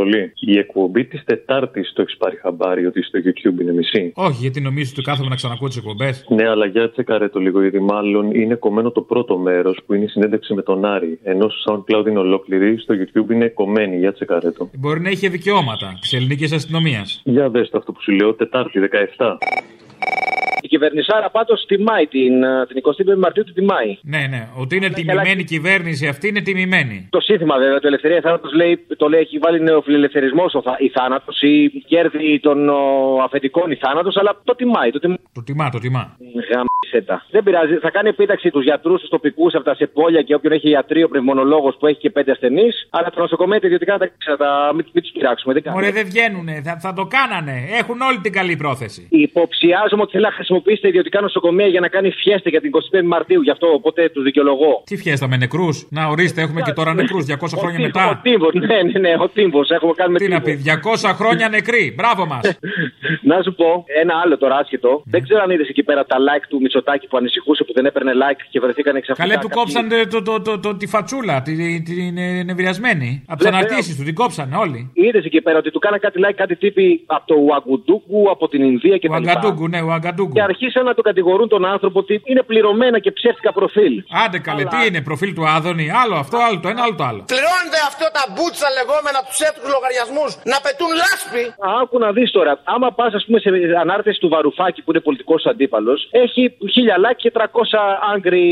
[0.05, 0.33] Αποστολή.
[0.35, 4.13] Η εκπομπή της Τετάρτης το έχεις πάρει χαμπάρι ότι στο YouTube είναι μισή.
[4.15, 7.61] Όχι, γιατί νομίζω ότι κάθομαι να ξανακούω τις εκπομπές; Ναι, αλλά για τσεκαρέ το λίγο,
[7.61, 11.19] γιατί μάλλον είναι κομμένο το πρώτο μέρος που είναι η συνέντευξη με τον Άρη.
[11.23, 13.99] Ενώ στο SoundCloud είναι ολόκληρη, στο YouTube είναι κομμένη.
[13.99, 14.71] Για τσεκαρέ το.
[14.79, 17.23] Μπορεί να είχε δικαιώματα της ελληνικής αστυνομίας.
[17.25, 18.81] Για δες το αυτό που σου λέω, Τετάρτη
[19.17, 19.39] 17.
[20.65, 23.99] Η κυβερνησάρα πάντως τιμάει την, ε, την 25η Μαρτίου, την τιμάει.
[24.03, 24.49] Ναι, ναι.
[24.63, 27.09] Ότι είναι τιμημένη η κυβέρνηση αυτή είναι τιμημένη.
[27.11, 31.71] Το σύνθημα βέβαια του Ελευθερία Θάνατος λέει, το λέει, έχει βάλει νεοφιλελευθερισμός η θάνατος ή
[31.87, 32.79] κέρδη των ο,
[33.25, 34.91] αφεντικών η θάνατος, αλλά το τιμάει.
[34.91, 35.19] Το τιμάει.
[35.33, 36.17] Το τιμά, το τιμά.
[36.85, 37.27] Γαμίσετα.
[37.31, 37.75] Δεν πειράζει.
[37.77, 41.77] Θα κάνει επίταξη τους γιατρούς, τους τοπικούς από τα σεπόλια και όποιον έχει ιατρείο, πνευμονολόγος
[41.79, 42.87] που έχει και πέντε ασθενείς.
[42.91, 45.53] Αλλά τα νοσοκομεία τα ιδιωτικά τα, τα, τα μην, μην τους πειράξουμε.
[45.53, 45.83] Δεν κάνουμε.
[45.83, 46.63] Μωρέ, δεν βγαίνουνε.
[46.65, 47.57] Θα, θα το κάνανε.
[47.81, 49.09] Έχουν όλη την καλή πρόθεση.
[49.11, 53.03] Υποψιάζομαι ότι θέλει να χρησιμοποιήσει τα ιδιωτικά νοσοκομεία για να κάνει φιέστα για την 25η
[53.05, 53.41] Μαρτίου.
[53.43, 54.83] Γι' αυτό οπότε τους δικαιολογώ.
[54.85, 58.21] Τι φιέστα με νεκρούς; Να ορίστε, έχουμε και τώρα νεκρούς 200 χρόνια Ο μετά.
[58.23, 59.61] τύμβο, ναι, ναι, ναι, ο τύμβο.
[59.69, 60.63] Έχουμε κάνει με Τι να πει,
[61.05, 61.95] 200 χρόνια νεκροί.
[61.97, 62.59] Μπράβο μας.
[63.31, 65.03] Να σου πω ένα άλλο τώρα άσχετο.
[65.05, 68.13] Δεν ξέρω αν είδες εκεί πέρα τα like του Μητσοτάκη που ανησυχούσε που δεν έπαιρνε
[68.23, 69.23] like και βρεθήκαν ξαφνικά.
[69.29, 69.85] Καλέ του κάποιοι- κόψαν
[70.15, 73.11] το, το, το, το, τη φατσούλα, τη- την ε, νευριασμένη.
[73.27, 73.61] Από τις Βέβαια.
[73.61, 74.81] αναρτήσεις του την κόψανε όλοι.
[74.95, 78.63] Είδες εκεί πέρα ότι του κάναν κάτι like, κάτι τύποι από το Ουαγκουντούκου, από την
[78.71, 79.31] Ινδία και Ο τα λοιπά.
[79.33, 80.33] Αγκαντούγκου, ναι, ο Αγκαντούγκου.
[80.33, 83.95] Και αρχίσαν να το κατηγορούν τον άνθρωπο ότι είναι πληρωμένα και ψεύτικα προφίλ.
[84.25, 85.87] Άντε καλέ, τι είναι, προφίλ του Άδωνη.
[86.03, 87.23] Άλλο αυτό, άλλο το ένα, άλλο το άλλο.
[87.33, 91.43] Πληρώνετε αυτό τα μπούτσα λεγόμενα τους ψεύτικους λογαριασμούς να πετούν λάσπη.
[91.81, 93.49] Άκου να δεις τώρα, άμα πας, ας πούμε, σε
[93.85, 97.43] ανάρτηση του Βαρουφάκη που είναι πολιτικός αντίπαλος, έχει χίλια like και 300
[98.15, 98.47] άγκρι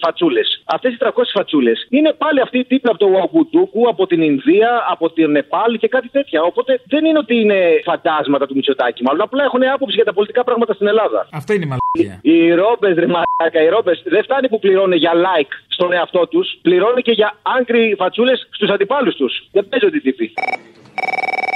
[0.00, 0.62] φατσούλες.
[0.64, 4.86] Αυτές οι 300 φατσούλες είναι πάλι αυτοί οι τύποι από το Ουαγκουντούκου, από την Ινδία,
[4.88, 6.42] από την Νεπάλ και κάτι τέτοια.
[6.42, 10.44] Οπότε δεν είναι ότι είναι φαντάσματα του Μητσοτάκη, μάλλον απλά έχουν άποψη για τα πολιτικά
[10.44, 11.28] πράγματα στην Ελλάδα.
[11.32, 12.18] Αυτό είναι η μαλακία.
[12.22, 16.58] Οι ρόμπες, ρε μαλάκα, οι ρόμπες δεν φτάνει που πληρώνουν για like στον εαυτό τους,
[16.62, 19.48] πληρώνουν και για άγκρι φατσούλες στους αντιπάλους τους.
[19.52, 20.32] Δεν παίζονται οι τύποι.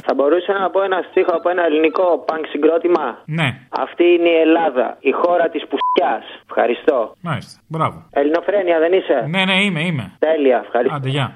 [0.07, 4.39] Θα μπορούσα να πω ένα στίχο από ένα ελληνικό πανκ συγκρότημα; Ναι, Αυτή είναι η
[4.45, 6.23] Ελλάδα, η χώρα της πουσιά.
[6.49, 7.15] Ευχαριστώ.
[7.21, 7.61] μάλιστα.
[7.67, 7.97] Μπράβο.
[8.11, 10.11] Ελληνοφρένια δεν είσαι; Ναι, ναι, είμαι, είμαι.
[10.19, 10.95] Τέλεια, ευχαριστώ.
[10.95, 11.35] Άντε, γεια.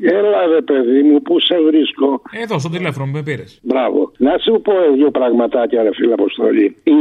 [0.00, 3.58] Έλα ρε παιδί μου, πού σε βρίσκω; Εδώ, στο τηλέφωνο που με πήρες.
[3.62, 4.12] Μπράβο.
[4.16, 6.76] Να σου πω δύο πραγματάκια, ρε φίλε Αποστολή.
[6.82, 6.96] Η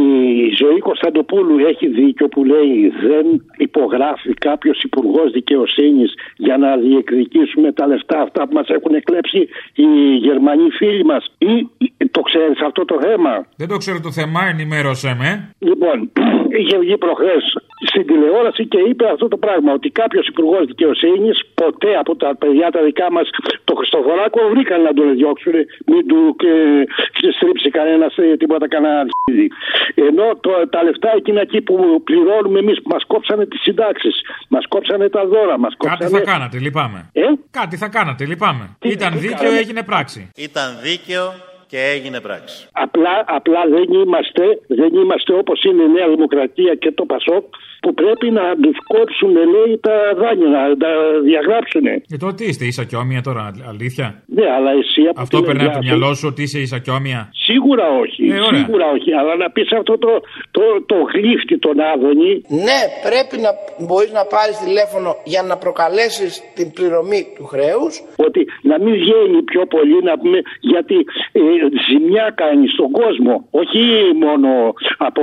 [0.61, 3.25] ζωή Κωνσταντοπούλου έχει δίκιο που λέει δεν
[3.57, 10.15] υπογράφει κάποιος υπουργός δικαιοσύνης για να διεκδικήσουμε τα λεφτά αυτά που μας έχουν εκλέψει οι
[10.21, 11.25] Γερμανοί φίλοι μας.
[11.37, 15.49] Ή ή- το ξέρεις αυτό το θέμα; Δεν το ξέρω το θέμα, ενημέρωσέ με.
[15.59, 16.11] Λοιπόν,
[16.59, 17.43] είχε βγει προχθές
[17.91, 22.67] στην τηλεόραση και είπε αυτό το πράγμα: Ότι κάποιος υπουργός δικαιοσύνης ποτέ από τα παιδιά
[22.71, 23.29] τα δικά μας,
[23.63, 25.53] το Χριστοφοράκο, βρήκαν να τον διώξουν,
[25.85, 29.47] μην του ε, στρίψει κανένας τίποτα κανένα αρχίδι.
[29.95, 34.65] Ενώ το, τα λεφτά εκείνα εκεί που πληρώνουμε εμείς, που μας κόψανε τις συντάξεις, μας
[34.67, 36.23] κόψανε τα δώρα, μας Κάτι κόψανε.
[36.25, 37.09] θα κάνατε, λυπάμαι.
[37.13, 38.77] Ε; Κάτι θα κάνατε, λυπάμαι.
[38.81, 40.31] Ήταν τι δίκαιο, κάναμε; έγινε πράξη.
[40.35, 41.33] Ήταν δίκαιο
[41.71, 42.67] και έγινε πράξη.
[42.71, 47.45] Απλά, απλά δεν είμαστε, δεν είμαστε όπως είναι η Νέα Δημοκρατία και το Πασόκ
[47.83, 50.91] που πρέπει να τους κόψουν λέει τα δάνεια, να τα
[51.23, 51.85] διαγράψουν.
[52.11, 55.75] Και τότε τι είστε, ίσακιόμια τώρα, αλήθεια; Ναι, αλλά εσύ από Αυτό την περνάει από
[55.77, 58.63] το μεριά μυαλό σου ότι είσαι ισακιόμια; Σίγουρα όχι, Ε, ωραία.
[58.63, 59.11] σίγουρα όχι.
[59.19, 60.11] Αλλά να πεις αυτό το,
[60.51, 62.31] το, το γλύφτη τον Άδωνη.
[62.67, 63.51] Ναι, πρέπει να
[63.85, 67.93] μπορείς να πάρεις τηλέφωνο για να προκαλέσεις την πληρωμή του χρέους.
[68.25, 70.97] Ότι να μην βγαίνει πιο πολύ να πούμε γιατί
[71.31, 73.33] ε, ζημιά κάνει στον κόσμο.
[73.51, 73.81] Όχι
[74.23, 74.49] μόνο
[74.97, 75.21] από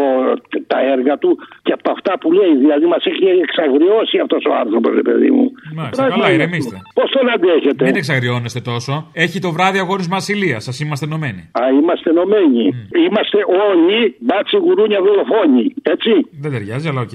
[0.66, 2.54] τα έργα του και από αυτά που λέει.
[2.56, 5.44] Δηλαδή μας έχει εξαγριώσει αυτός ο άνθρωπος, ρε παιδί μου.
[5.74, 6.76] Μάλιστα, καλά, ηρεμήστε.
[6.94, 9.10] Πώς τον αντέχετε; Μην εξαγριώνεστε τόσο.
[9.12, 11.50] Έχει το βράδυ αγώνισμα ασυλία, σας είμαστε ενωμένοι.
[11.60, 12.64] Α, είμαστε ενωμένοι.
[13.06, 13.38] Είμαστε
[13.70, 15.74] όλοι μπάτσοι γουρούνια δολοφόνοι.
[15.82, 16.10] Έτσι.
[16.40, 17.14] Δεν ταιριάζει, αλλά οκ.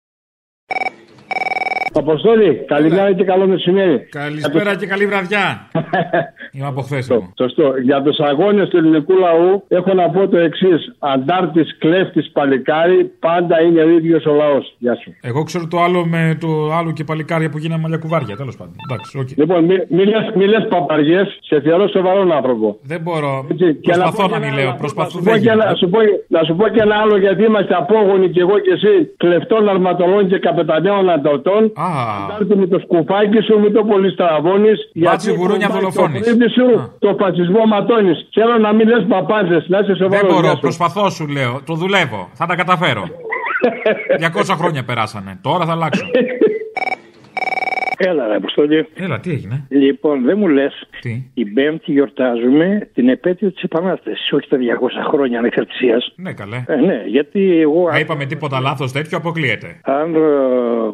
[2.05, 3.97] Αποστόλη, καλημέρα και καλό μεσημέρι.
[4.09, 5.45] Καλησπέρα και καλή βραδιά.
[6.53, 7.33] Είμαι από χθες εγώ.
[7.41, 7.73] Σωστό.
[7.83, 10.81] Για τους αγώνες του ελληνικού λαού έχω να πω το εξής.
[10.99, 14.75] Αντάρτης, κλέφτης, παλικάρι, πάντα είναι ο ίδιος ο λαός.
[14.77, 15.09] Γεια σου.
[15.21, 18.35] Εγώ ξέρω το άλλο με το άλλο και παλικάρια που γίνανε μαλλιά κουβάρια.
[18.35, 18.75] Τέλος πάντων.
[18.89, 19.29] Εντάξει, οκ.
[19.41, 20.03] Λοιπόν, μην μη,
[20.35, 22.77] μη λες παπαριές, σε θεωρώ σοβαρόν άνθρωπο.
[22.81, 23.45] Δεν μπορώ.
[23.51, 24.75] Έτσι, και Προσπαθώ πω να και μην ένα- λέω.
[24.83, 25.07] Προσπαθώ.
[25.07, 25.69] Να σου, πω δεν και ένα, γίνεται.
[25.71, 25.99] να, σου πω,
[26.35, 30.27] να σου πω και ένα άλλο γιατί είμαστε απόγονοι και εγώ και εσύ κλεφτών αρματολών
[30.29, 31.61] και καπεταναίων ανταρτών.
[32.23, 34.71] Αντάρτη με το σκουφάκι σου, μην το πολύ στραβώνει.
[34.95, 36.27] Μπάτσι γουρούνια δολοφόνης.
[36.27, 36.67] Το σου,
[36.99, 38.27] το φασισμό ματώνεις.
[38.33, 40.21] Θέλω να μην λες παπάδε, να είσαι σοβαρός.
[40.21, 40.57] Δεν μπορώ.
[40.61, 41.61] Προσπαθώ σου λέω.
[41.65, 42.29] Το δουλεύω.
[42.33, 43.03] Θα τα καταφέρω.
[44.51, 45.39] 200 χρόνια περάσανε.
[45.41, 46.05] Τώρα θα αλλάξω.
[48.09, 48.87] Έλα, ρε Αποστολή.
[48.93, 50.87] Έλα, τι έγινε; Λοιπόν, δεν μου λες.
[51.01, 54.61] Τι; Την Πέμπτη γιορτάζουμε την επέτειο της Επανάστασης, όχι τα 200
[55.11, 56.13] χρόνια ανεξαρτησίας.
[56.15, 56.63] Ναι, καλέ.
[56.67, 57.87] Ε, ναι, γιατί εγώ.
[57.91, 59.79] Αν είπαμε τίποτα λάθος τέτοιο, αποκλείεται.
[59.83, 60.19] Αν ε,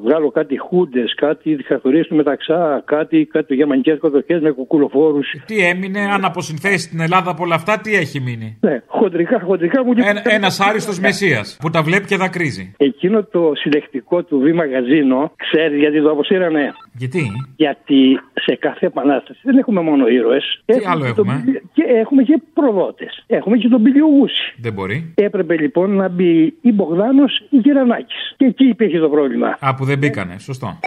[0.04, 5.28] βγάλω κάτι χούντες, κάτι δικτατορίε του μεταξά, κάτι, κάτι γερμανικές κατοχέ με κουκουλοφόρους.
[5.46, 9.84] Τι έμεινε, αν αποσυνθέσεις την Ελλάδα από όλα αυτά, τι έχει μείνει; Ναι, χοντρικά, χοντρικά
[9.84, 12.74] μου Ένα ένας άριστος μεσίας που τα βλέπει και δακρύζει.
[12.78, 19.40] Εκείνο το συλλεκτικό του Β Μαγαζίνο, ξέρεις γιατί το αποσύρανε; Γιατί; Γιατί σε κάθε επανάσταση
[19.44, 20.62] δεν έχουμε μόνο ήρωες.
[20.66, 23.06] Τι άλλο έχουμε; Και έχουμε και προδότε.
[23.28, 24.56] Έχουμε και τον Πιλιογούση.
[24.58, 25.14] Δεν μπορεί.
[25.16, 28.34] Έπρεπε λοιπόν να μπει ή Μπογδάνος ή Γερανάκης.
[28.38, 29.58] Και εκεί υπήρχε το πρόβλημα.
[29.60, 30.36] Α, που δεν μπήκανε.
[30.40, 30.80] Σωστό.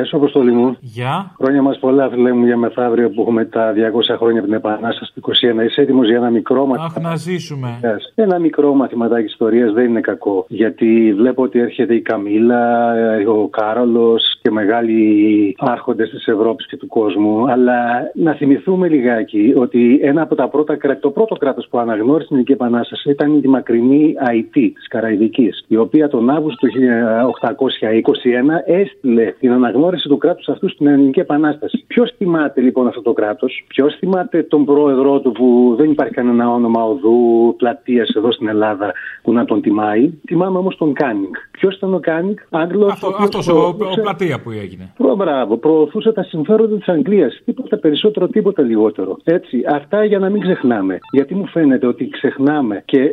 [0.00, 0.76] Έσω αποστολή μου.
[0.80, 1.34] Γεια.
[1.40, 5.12] Χρόνια μας πολλά, φίλε μου, για μεθαύριο που έχουμε τα 200 χρόνια από την Επανάσταση
[5.14, 5.20] του
[5.60, 5.64] 21.
[5.64, 7.06] Είσαι έτοιμος για ένα μικρό Αχ, μαθηματάκι.
[7.06, 7.80] να ζήσουμε.
[8.14, 10.44] Ένα μικρό μαθηματάκι ιστορίας δεν είναι κακό.
[10.48, 16.76] Γιατί βλέπω ότι έρχεται η Καμίλα, ε, ο Κάρολος και μεγάλοι άρχοντες της Ευρώπης και
[16.76, 17.50] του κόσμου.
[17.50, 17.78] Αλλά
[18.14, 22.36] να θυμηθούμε λιγάκι ότι ένα από τα πρώτα κράτη, το πρώτο κράτος που αναγνώρισε την
[22.36, 29.34] Ελληνική Επανάσταση ήταν η μακρινή Αϊτή της Καραϊβικής, η οποία τον Αύγουστο του 1821 έστειλε
[29.40, 31.84] την αναγνώριση του κράτους αυτού στην Ελληνική Επανάσταση.
[31.86, 36.50] Ποιος θυμάται λοιπόν αυτό το κράτος, ποιος θυμάται τον πρόεδρό του που δεν υπάρχει κανένα
[36.50, 41.32] όνομα οδού, πλατείας εδώ στην Ελλάδα που να τον τιμάει; Θυμάμαι όμως τον Κάνινγκ.
[41.50, 42.92] Ποιος ήταν ο Κάνινγκ, Άγγλος.
[43.18, 44.92] Αυτό ο, ο πλατεία που έγινε.
[44.96, 47.40] Προ, μπράβο, προωθούσε τα συμφέροντα της Αγγλίας.
[47.44, 49.16] Τίποτα περισσότερο, τίποτα λιγότερο.
[49.24, 50.98] Έτσι, αυτά για να μην ξεχνάμε.
[51.12, 53.10] Γιατί μου φαίνεται ότι ξεχνάμε και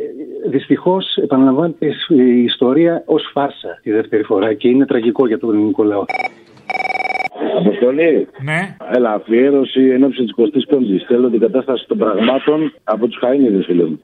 [0.50, 5.82] δυστυχώς επαναλαμβάνεται η ιστορία ως φάρσα τη δεύτερη φορά και είναι τραγικό για τον ελληνικό
[5.82, 6.04] λαό.
[7.58, 8.28] Αποστολή.
[8.42, 8.76] Ναι.
[8.94, 11.04] Έλα, αφιέρωση εν ώψη της 25ης.
[11.06, 14.00] Θέλω την κατάσταση των πραγμάτων από τους Χαΐνιδες, φίλε μου.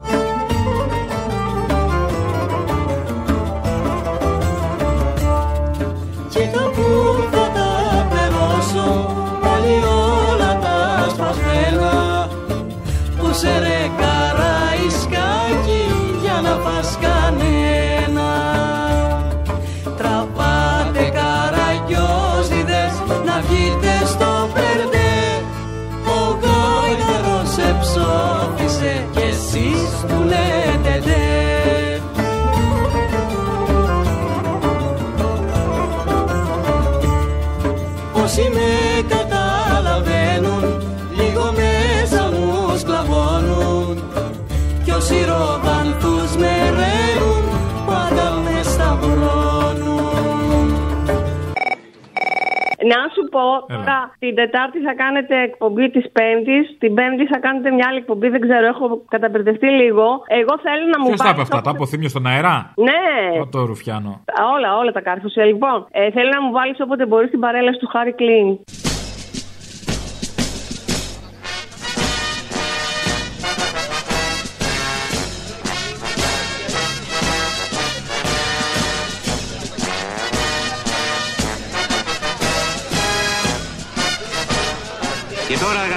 [53.35, 56.77] Να σου πω, τώρα την Τετάρτη θα κάνετε εκπομπή της Πέμπτης.
[56.77, 58.27] Την Πέμπτη θα κάνετε μια άλλη εκπομπή.
[58.29, 60.05] Δεν ξέρω, έχω καταπερδευτεί λίγο.
[60.39, 62.55] Εγώ θέλω να μου Ποιος τα είπε βάλεις αυτά, τα αποθύμιο στον αέρα;
[62.87, 64.11] Ναι, Ω, το ρουφιάνο.
[64.55, 65.43] όλα, όλα τα κάρφωσε.
[65.43, 68.47] Λοιπόν, ε, θέλω να μου βάλεις όποτε μπορείς την παρέλαση του Χάρη Κλίν.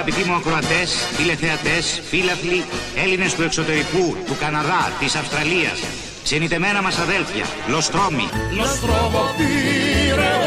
[0.09, 2.63] Αγαπητοί μου ακροατές, τηλεθεατές, φίλαθλοι,
[3.03, 5.79] Έλληνες του εξωτερικού, του Καναδά, της Αυστραλίας,
[6.23, 10.43] ξενιτεμένα μας αδέλφια, λοστρόμοι, Λοστρόμο πυρεώτη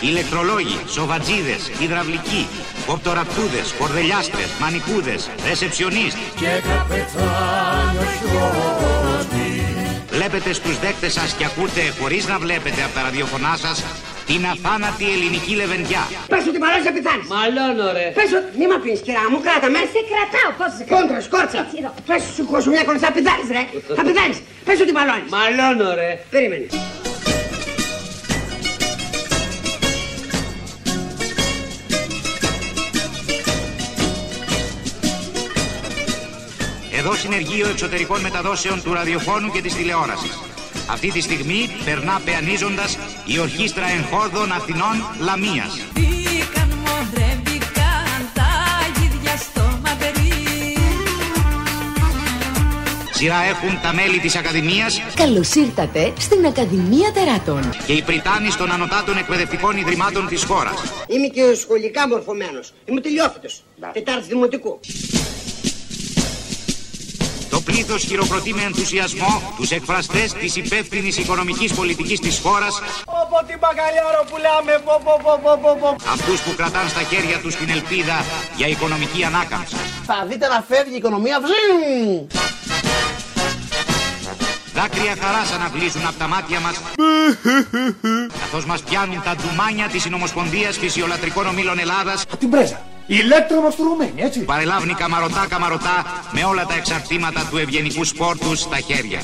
[0.00, 2.46] ηλεκτρολόγοι, σοβατζίδες, υδραυλικοί,
[2.86, 6.16] κοπτοραπτούδες, κορδελιάστρες, μανικούδες, ρεσεψιονίστ.
[6.36, 9.57] Και καπετάνιος χιόνι
[10.18, 13.84] Βλέπετε στους δέκτες σας και ακούτε χωρίς να βλέπετε από τα ραδιοφωνά σας
[14.26, 16.02] την αθάνατη ελληνική λεβεντιά.
[16.32, 17.26] Πες ότι μαλώνεις να πεθάνεις.
[17.34, 18.06] Μαλώνω ρε.
[18.18, 19.80] Πες ότι μη μ' αφήνεις κυρά μου, κράτα με.
[19.94, 20.98] Σε κρατάω, πώς σε κρατάω.
[20.98, 21.60] Κόντρα, σκόρτσα.
[22.08, 23.62] Πες σου χώσου μια κόρτσα, θα πεθάνεις ρε.
[23.98, 24.38] Θα πεθάνεις.
[24.66, 25.28] Πες ότι μαλώνεις.
[25.36, 26.10] Μαλώνω ρε.
[26.32, 26.66] Περίμενε.
[37.10, 40.38] Εδώ συνεργείο εξωτερικών μεταδόσεων του ραδιοφώνου και της τηλεόρασης.
[40.90, 45.72] Αυτή τη στιγμή περνά πεανίζοντας η ορχήστρα εγχόρδων Αθηνών Λαμίας.
[45.94, 48.50] Μπήκαν μοντρεμπήκαν τα
[48.96, 50.76] γίδια στο Μαδρί
[53.12, 57.60] Σειρά έχουν τα μέλη της Ακαδημίας Καλώς ήρθατε στην Ακαδημία Τεράτων.
[57.86, 60.74] και οι πριτάνοι των ανωτάτων εκπαιδευτικών ιδρυμάτων της χώρας.
[61.08, 62.72] Είμαι και σχολικά μορφωμένος.
[62.84, 63.62] Είμαι τελειόφυτος.
[63.92, 64.80] Τετάρτη δημοτικού.
[67.68, 73.58] Το πλήθος χειροκροτεί με ενθουσιασμό τους εκφραστές της υπεύθυνης οικονομικής πολιτικής της χώρας, Όπω την
[73.58, 75.96] μπακαλιάρο πουλάμε, πω πω πω πω πω πω.
[76.12, 78.24] αυτούς που κρατάν στα χέρια τους την ελπίδα
[78.56, 79.76] για οικονομική ανάκαμψη.
[80.06, 81.40] Θα δείτε να φεύγει η οικονομία.
[81.40, 82.26] Βζζιν!
[84.74, 86.74] Δάκρυα χαράς αναβλύζουν από τα μάτια μας
[88.40, 92.87] καθώς μας πιάνουν τα ντουμάνια της Συνομοσπονδίας Φυσιολατρικών Ομίλων Ελλάδας Την πρέζα.
[93.14, 94.40] Η ηλέκτρο μας τουρουμένη, έτσι.
[94.40, 95.96] παρελάβνει καμαρωτά καμαρωτά
[96.32, 99.22] με όλα τα εξαρτήματα του ευγενικού σπόρτου στα χέρια.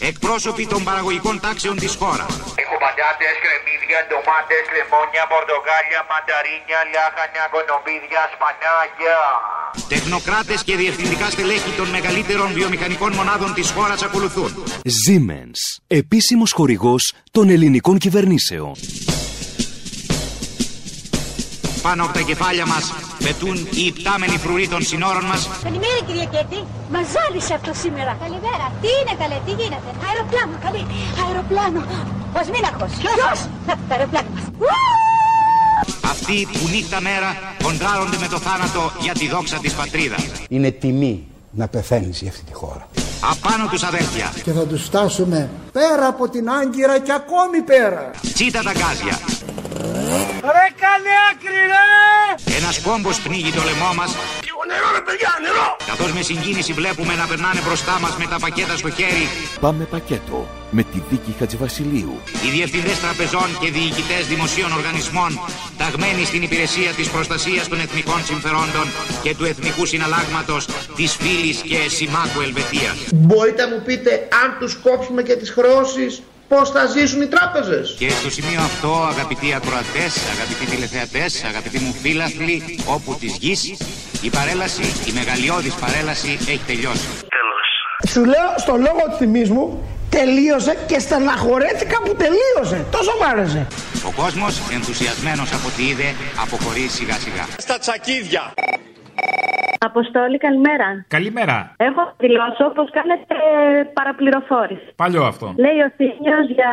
[0.00, 2.32] Εκπρόσωποι των παραγωγικών τάξεων της χώρας.
[2.62, 9.18] Έχω πατάτες, κρεμμύδια, ντομάτες, λεμόνια, πορτοκάλια, μανταρίνια, λάχανα, κονομίδια, σπανάκια.
[9.92, 14.50] Τεχνοκράτες και διευθυντικά στελέχη των μεγαλύτερων βιομηχανικών μονάδων της χώρας ακολουθούν.
[15.00, 15.60] Siemens.
[15.86, 18.72] Επίσημος χορηγός των ελληνικών κυβερνήσεων.
[21.82, 22.84] Πάνω από τα κεφάλια μας
[23.24, 26.60] πετούν οι υπτάμενοι φρουροί των συνόρων μας Καλημέρα κυρία Κέτη.
[26.92, 28.12] Μας ζάλισε αυτό σήμερα.
[28.24, 28.66] Καλημέρα.
[28.82, 30.82] Τι είναι καλέ, τι γίνεται; Αεροπλάνο, καλή.
[31.24, 31.80] Αεροπλάνο.
[32.38, 32.92] Ο Σμίναχος.
[33.02, 34.44] Ποιος; Να, το αεροπλάνο μας.
[36.12, 37.28] Αυτοί που νύχτα μέρα
[37.62, 40.22] κοντράρονται με το θάνατο για τη δόξα της πατρίδας.
[40.48, 42.88] Είναι τιμή να πεθαίνεις για αυτή τη χώρα.
[43.32, 44.32] Απάνω τους αδέρφια.
[44.44, 48.10] Και θα τους φτάσουμε πέρα από την Άγκυρα και ακόμη πέρα.
[48.34, 49.18] Τσίτα τα γκάζια.
[50.56, 51.86] Ρε κάνε άκρη ρε.
[52.58, 54.10] Ένας κόμπος πνίγει το λαιμό μας
[54.46, 55.68] Λίγο νερό ρε παιδιά, νερό.
[55.90, 59.24] καθώς με συγκίνηση βλέπουμε να περνάνε μπροστά μας με τα πακέτα στο χέρι
[59.60, 60.38] Πάμε πακέτο
[60.70, 62.14] με τη δίκη Χατζηβασιλείου.
[62.44, 65.30] οι διευθυντές τραπεζών και διοικητές δημοσίων οργανισμών
[65.80, 68.86] ταγμένοι στην υπηρεσία της προστασίας των εθνικών συμφερόντων
[69.22, 70.62] και του εθνικού συναλλάγματος
[70.96, 72.96] της φίλης και συμμάχου Ελβετίας.
[73.14, 74.10] Μπορείτε να μου πείτε
[74.42, 77.96] αν τους κόψουμε και τις χρεώσεις πώς θα ζήσουν οι τράπεζες.
[77.98, 83.62] Και στο σημείο αυτό, αγαπητοί ακροατές, αγαπητοί τηλεθεατές, αγαπητοί μου φίλαθλοι, όπου της γης,
[84.22, 87.08] η παρέλαση, η μεγαλειώδης παρέλαση έχει τελειώσει.
[88.12, 89.64] Σου λέω στο λόγο του θυμίσμου
[90.10, 92.86] τελείωσε και στεναχωρέθηκα που τελείωσε.
[92.90, 93.66] Τόσο μ' άρεσε.
[94.08, 97.46] Ο κόσμος, ενθουσιασμένος από ό,τι είδε, αποχωρεί σιγά σιγά.
[97.58, 98.52] Στα τσακίδια.
[99.88, 100.88] Αποστόλη, καλημέρα.
[101.16, 101.56] Καλημέρα.
[101.88, 103.34] Έχω δηλώσω πως κάνετε
[103.98, 104.88] παραπληροφόρηση.
[105.02, 105.46] Παλιό αυτό.
[105.64, 106.72] Λέει ο Θήμιος για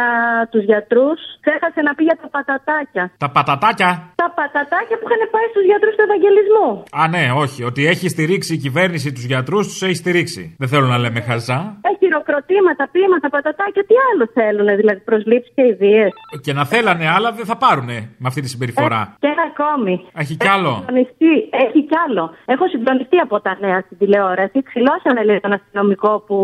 [0.52, 3.04] τους γιατρούς, ξέχασε να πει για τα πατατάκια.
[3.24, 3.90] Τα πατατάκια;
[4.24, 6.70] Τα πατατάκια που είχαν πάει στους γιατρούς του Ευαγγελισμού.
[7.00, 7.60] Α, ναι, όχι.
[7.70, 10.44] Ότι έχει στηρίξει η κυβέρνηση τους γιατρούς, τους έχει στηρίξει.
[10.62, 11.60] Δεν θέλω να λέμε χαζά.
[11.88, 16.06] Έχει χειροκροτήματα, ποίηματα, πατατάκια, τι άλλο θέλουν, δηλαδή προσλήψεις και ιδίε.
[16.46, 19.02] Και να θέλανε άλλα, δεν θα πάρουνε με αυτή τη συμπεριφορά.
[19.24, 19.94] Και ένα ακόμη.
[20.22, 20.74] Έχει κι άλλο.
[20.80, 21.34] Συντονιστεί,
[21.66, 22.24] έχει κι άλλο.
[22.46, 24.64] Έχω συντονιστεί από τα νέα στην τηλεόραση.
[24.64, 26.38] Ξυλώσανε λέει τον αστυνομικό που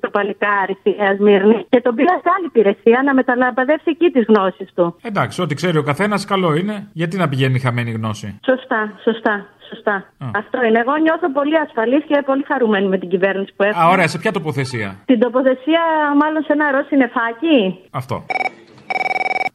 [0.00, 4.24] το παλικάρι στη Νέα Σμύρνη και τον πήρα σε άλλη υπηρεσία να μεταλαμπαδεύσει εκεί τις
[4.28, 4.96] γνώσεις του.
[5.02, 6.88] Εντάξει, ό,τι ξέρει ο καθένας, καλό είναι.
[6.92, 9.46] Γιατί να πηγαίνει χαμένη γνώση; Σωστά, σωστά.
[9.68, 9.96] Σωστά.
[10.34, 10.78] Αυτό είναι.
[10.78, 13.80] Εγώ νιώθω πολύ ασφαλής και πολύ χαρούμενη με την κυβέρνηση που έχω.
[13.80, 15.82] Α, ωραία, σε ποια τοποθεσία; Την τοποθεσία,
[16.20, 17.56] μάλλον σε ένα ροζ συννεφάκι.
[17.90, 18.24] Αυτό.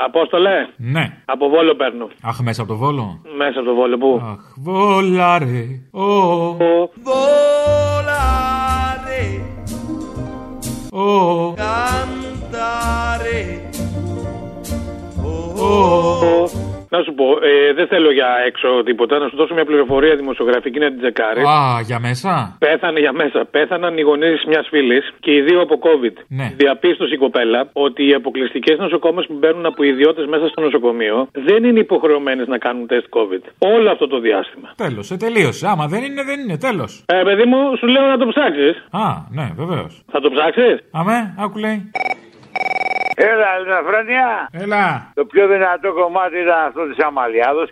[0.02, 0.68] Απόστολε.
[0.78, 1.18] Ναι.
[1.26, 2.08] Από βόλο παίρνω.
[2.22, 3.22] Αχ, μέσα από το βόλο.
[3.38, 5.66] Μέσα από το βόλο, πού; Αχ, βόλαρε.
[5.92, 6.58] Ω.
[7.08, 8.44] Volare,
[10.92, 11.54] Ω.
[11.54, 13.40] cantare.
[16.90, 19.20] Να σου πω, ε, δεν θέλω για έξω τίποτα.
[19.20, 21.42] Να σου δώσω μια πληροφορία δημοσιογραφική να την τσεκάρει.
[21.42, 23.40] Α, για μέσα; Πέθανε για μέσα.
[23.52, 26.16] Πέθαναν οι γονείς μιας φίλης και οι δύο από COVID.
[26.28, 26.54] Ναι.
[26.58, 31.64] Διαπίστωσε η κοπέλα ότι οι αποκλειστικές νοσοκόμες που μπαίνουν από ιδιώτες μέσα στο νοσοκομείο δεν
[31.64, 33.44] είναι υποχρεωμένες να κάνουν τεστ COVID.
[33.58, 34.74] Όλο αυτό το διάστημα.
[34.76, 35.68] Τέλος, ε, τελείωσε.
[35.68, 36.58] Άμα δεν είναι, δεν είναι.
[36.58, 37.04] Τέλος.
[37.06, 38.76] Ε, παιδί μου, σου λέω να το ψάξεις.
[38.92, 40.02] Α, ναι, βεβαίως.
[40.12, 41.92] Θα το ψάξεις; Αμέ, άκου λέει.
[43.28, 44.28] Έλα, Ελληνοφρένια.
[44.64, 44.86] Έλα.
[45.20, 47.68] Το πιο δυνατό κομμάτι ήταν αυτό της Αμαλιάδος.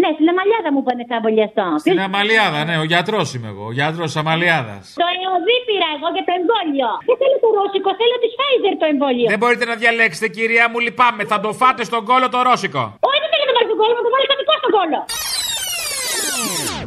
[0.00, 1.66] Ναι, στην Αμαλιάδα μου είπανε να εμβολιαστώ.
[1.84, 3.64] Στην Αμαλιάδα, ναι, ο γιατρός είμαι εγώ.
[3.72, 4.84] Ο γιατρός Αμαλιάδας.
[5.00, 6.90] Το ΕΟΔΗ πήρα εγώ για το εμβόλιο.
[7.08, 9.26] Δεν θέλω το ρώσικο, θέλω τη Pfizer το εμβόλιο.
[9.32, 11.22] Δεν μπορείτε να διαλέξετε, κυρία μου, λυπάμαι.
[11.32, 12.82] Θα το φάτε στον κόλο το ρώσικο.
[13.08, 15.00] Όχι, δεν θέλω να το βάλει στον κόλλο, μου το βάλει κανονικό στον κόλλο.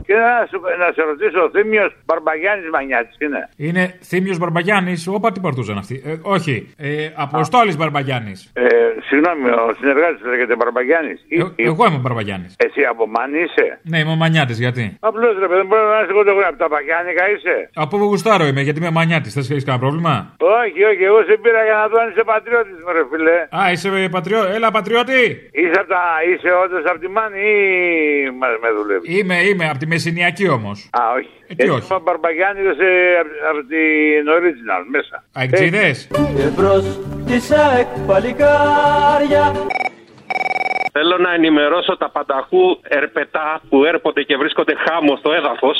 [0.08, 5.08] Και να, σου, να σε ρωτήσω, ο Θήμιος Μπαρμπαγιάννης Μανιάτης είναι; Είναι Θήμιος Μπαρμπαγιάννης.
[5.08, 5.95] Όπα τι παρτούζαν αυτοί.
[6.06, 6.56] Ε, όχι.
[6.78, 8.39] Ε, Αποστόλης Μπαρμπαγιάννης.
[8.53, 8.66] Ε,
[9.08, 11.20] συγγνώμη, ο συνεργάτης λέγεται Μπαρμπαγιάννης.
[11.70, 12.56] Εγώ είμαι Μπαρμπαγιάννης.
[12.66, 14.58] Εσύ από Μάνη είσαι; Ναι, είμαι ο Μανιάτης.
[14.60, 18.62] Γιατί; Απλώς ρε παιδί, μπορεί να είσαι εγώ από τα Παγιάννικα είσαι; Από γουστάρω είμαι,
[18.62, 19.34] γιατί είμαι Μανιάτης.
[19.34, 20.14] Θες έχεις κανένα πρόβλημα;
[20.62, 23.38] Όχι, όχι, εγώ σε πήρα για να δω αν είσαι πατριώτης, ρε φιλέ.
[23.60, 24.49] Α, είσαι πατριώτη.
[24.56, 25.22] Έλα, πατριώτη.
[25.62, 26.01] Είσαι, από τα...
[26.30, 30.89] είσαι όντως από τη Μάνη ή μα με δουλεύεις; Είμαι, είμαι, από τη Μεσηνιακή όμως.
[30.91, 31.30] Α, όχι.
[31.48, 31.93] Ε, τι όχι.
[31.93, 32.91] Ο Μπαρμπαγιάννης είσαι
[33.50, 35.24] από την original μέσα.
[35.34, 35.96] Αεξίδε.
[36.48, 39.43] Εμπρός της ΑΕΚ παλικάρια
[40.98, 42.66] Θέλω να ενημερώσω τα πανταχού
[43.00, 45.78] ερπετά που έρχονται και βρίσκονται χάμω στο έδαφος.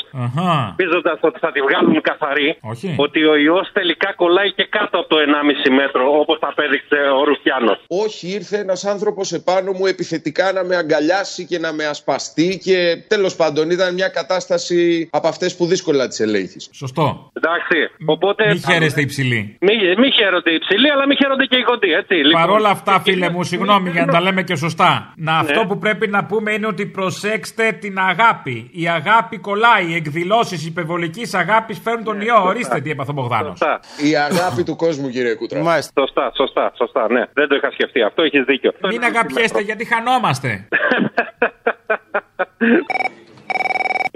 [0.68, 2.48] Ελπίζοντα ότι θα τη βγάλουν καθαρή.
[2.72, 2.88] Όχι.
[3.04, 7.24] Ότι ο ιός τελικά κολλάει και κάτω από το 1,5 μέτρο, όπως τα απέδειξε ο
[7.24, 7.78] Ρουφιάνος.
[8.04, 12.76] Όχι, ήρθε ένας άνθρωπος επάνω μου επιθετικά να με αγκαλιάσει και να με ασπαστεί και
[13.08, 16.70] τέλος πάντων ήταν μια κατάσταση από αυτές που δύσκολα τις ελέγχεις.
[16.72, 17.30] Σωστό.
[17.38, 17.78] Εντάξει.
[18.06, 18.42] Οπότε.
[18.52, 19.56] Μη χαίρεστε υψηλοί.
[19.60, 22.14] Μη, μη χαίρονται οι υψηλοί, αλλά μη χαίρονται και οι κοντοί, έτσι.
[22.14, 25.05] Λοιπόν, Παρόλα αυτά, φίλε μου, συγγνώμη για να τα λέμε και σωστά.
[25.16, 25.38] Να Ναι.
[25.38, 28.70] αυτό που πρέπει να πούμε είναι ότι προσέξτε την αγάπη.
[28.72, 29.86] Η αγάπη κολλάει.
[29.90, 32.42] Οι εκδηλώσεις υπερβολικής αγάπης φέρνουν τον ιό.
[32.44, 33.60] Ορίστε τι έπαθε ο Μπογδάνος.
[34.10, 35.80] Η αγάπη του κόσμου, κύριε Κούτρα.
[35.98, 37.06] Σωστά, σωστά, σωστά.
[37.12, 38.72] Ναι, δεν το είχα σκεφτεί αυτό, έχεις δίκιο.
[38.88, 40.68] Μην αγαπιέστε γιατί χανόμαστε.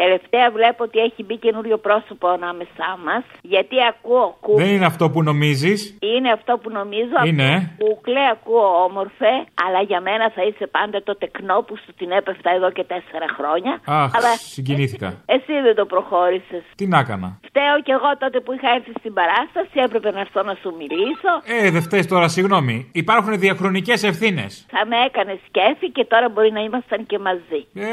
[0.03, 3.25] Τελευταία βλέπω ότι έχει μπει καινούριο πρόσωπο ανάμεσά μας.
[3.43, 4.55] Γιατί ακούω κου...
[4.63, 5.79] Δεν είναι αυτό που νομίζεις.
[6.13, 7.17] Είναι αυτό που νομίζω.
[7.27, 7.51] Είναι.
[7.55, 9.33] Ακούω Κούκλε, ακούω όμορφε,
[9.65, 13.29] αλλά για μένα θα είσαι πάντα το τεκνό που σου την έπεφτα εδώ και τέσσερα
[13.37, 13.73] χρόνια.
[13.85, 15.09] Αχ, αλλά συγκινήθηκα.
[15.35, 16.63] εσύ δεν το προχώρησες.
[16.81, 20.43] Τι να έκανα; Φταίω κι εγώ τότε που είχα έρθει στην παράσταση, έπρεπε να έρθω
[20.51, 21.33] να σου μιλήσω.
[21.45, 22.91] Ε, δεν φταίεις τώρα, συγγνώμη.
[22.93, 24.67] Υπάρχουν διαχρονικές ευθύνες.
[24.75, 27.61] Θα με έκανε σκέφη και τώρα μπορεί να ήμασταν και μαζί.
[27.75, 27.89] Ε,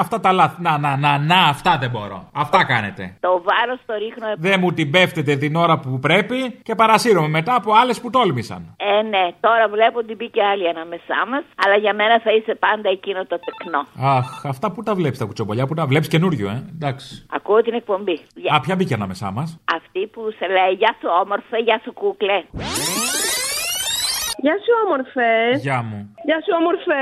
[0.00, 0.62] αυτά τα λάθη.
[0.62, 2.28] Να, να, να, να, αυτά δεν μπορώ.
[2.32, 3.16] Αυτά κάνετε.
[3.20, 4.26] Το βάρος το ρίχνω.
[4.36, 8.74] Δεν μου την πέφτετε την ώρα που πρέπει και παρασύρωμαι μετά από άλλες που τόλμησαν.
[8.76, 12.88] Ε, ναι, τώρα βλέπω ότι μπήκε άλλη ανάμεσά μας, αλλά για μένα θα είσαι πάντα
[12.90, 13.82] εκείνο το τεκνό.
[14.16, 16.64] Αχ, αυτά που τα βλέπεις τα κουτσομπολιά, που τα βλέπεις καινούριο, ε.
[16.74, 17.26] Εντάξει.
[17.30, 18.20] Ακούω την εκπομπή.
[18.34, 18.54] Γεια.
[18.54, 22.42] Α, ποια μπήκε ανάμεσά μας; Αυτή που σε λέει Γεια σου όμορφε, γεια σου κούκλε.
[24.42, 25.58] Γεια σου, όμορφε.
[25.60, 26.14] Γεια μου.
[26.24, 27.00] Γεια σου, όμορφε.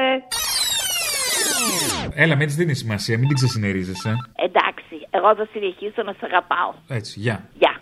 [2.14, 4.14] Έλα, μην τη δίνει σημασία, μην την ξεσυνερίζεσαι.
[4.36, 6.74] Εντάξει, εγώ θα συνεχίσω να σε αγαπάω.
[6.88, 7.49] Έτσι, γεια.
[7.59, 7.78] Γεια.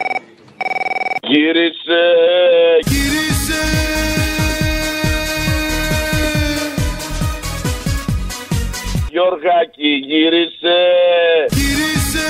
[1.23, 2.03] Γύρισε,
[2.85, 3.63] γύρισε
[9.11, 10.77] Γιώργακι, γύρισε
[11.51, 12.27] Γύρισε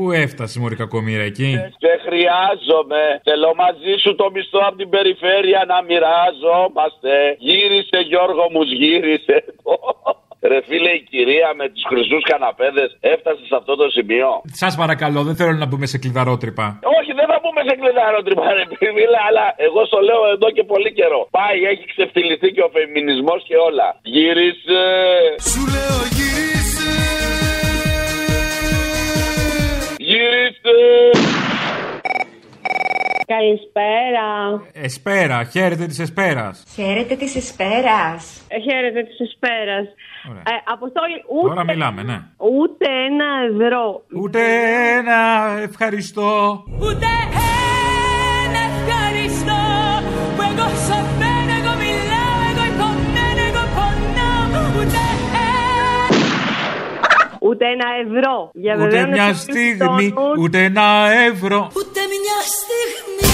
[0.00, 1.50] Πού έφτασε μωρή κακομοίρα εκεί;
[1.84, 3.02] Σε χρειάζομαι.
[3.28, 7.12] Θέλω μαζί σου το μισθό από την περιφέρεια να μοιράζομαστε.
[7.48, 9.36] Γύρισε Γιώργο μου, γύρισε.
[10.50, 14.28] Ρε φίλε, η κυρία με τους χρυσούς καναπέδες έφτασε σε αυτό το σημείο.
[14.62, 16.66] Σας παρακαλώ, δεν θέλω να μπούμε σε κλειδαρότρυπα.
[16.98, 20.90] Όχι, δεν θα πούμε σε κλειδαρότρυπα, ρε φίλε, αλλά εγώ στο λέω εδώ και πολύ
[20.98, 21.20] καιρό.
[21.38, 23.88] Πάει, έχει ξεφτυλιστεί και ο φεμινισμός και όλα.
[24.14, 24.82] Γύρισε.
[25.50, 26.59] Σου λέω γύρισε
[30.10, 30.76] Γύρισε.
[33.26, 34.28] Καλησπέρα.
[34.72, 36.64] Εσπέρα, χαίρετε της Εσπέρας.
[36.74, 38.42] Χαίρετε της Εσπέρας.
[38.64, 39.86] χαίρετε της Εσπέρας.
[40.46, 42.18] Ε, Αποστόλη, ούτε, Τώρα μιλάμε, ναι.
[42.36, 44.02] ούτε ένα ευρώ.
[44.22, 44.40] Ούτε
[44.98, 45.18] ένα
[45.62, 46.62] ευχαριστώ.
[46.78, 47.06] Ούτε
[48.44, 49.60] ένα ευχαριστώ
[50.36, 50.98] που εγώ σε
[57.48, 58.50] Ούτε ένα ευρώ.
[58.64, 60.38] Για Ούτε βεβαίωνε μια τους στιγμή, τόνους.
[60.42, 60.86] ούτε ένα
[61.32, 61.60] ευρώ.
[61.80, 63.28] Ούτε μια στιγμή,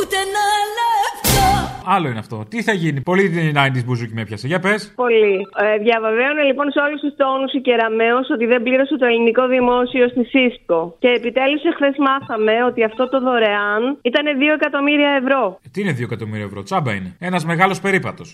[0.00, 0.44] ούτε ένα
[0.78, 1.46] λεπτό.
[1.94, 2.36] Άλλο είναι αυτό.
[2.52, 4.46] Τι θα γίνει; Πολύ την 90s μπουζούκι με έπιασε.
[4.46, 4.92] Για πες.
[5.04, 5.34] Πολύ.
[5.64, 10.04] Ε, διαβεβαίωνε λοιπόν σε όλους τους τόνους η Κεραμαίο ότι δεν πλήρωσε το ελληνικό δημόσιο
[10.08, 10.80] στη ΣΥΣΚΟ.
[11.02, 15.42] Και επιτέλους εχθές μάθαμε ότι αυτό το δωρεάν ήταν 2 εκατομμύρια ευρώ.
[15.72, 17.10] Τι είναι 2 εκατομμύρια ευρώ, τσάμπα είναι.
[17.28, 18.28] Ένας μεγάλος περίπατος.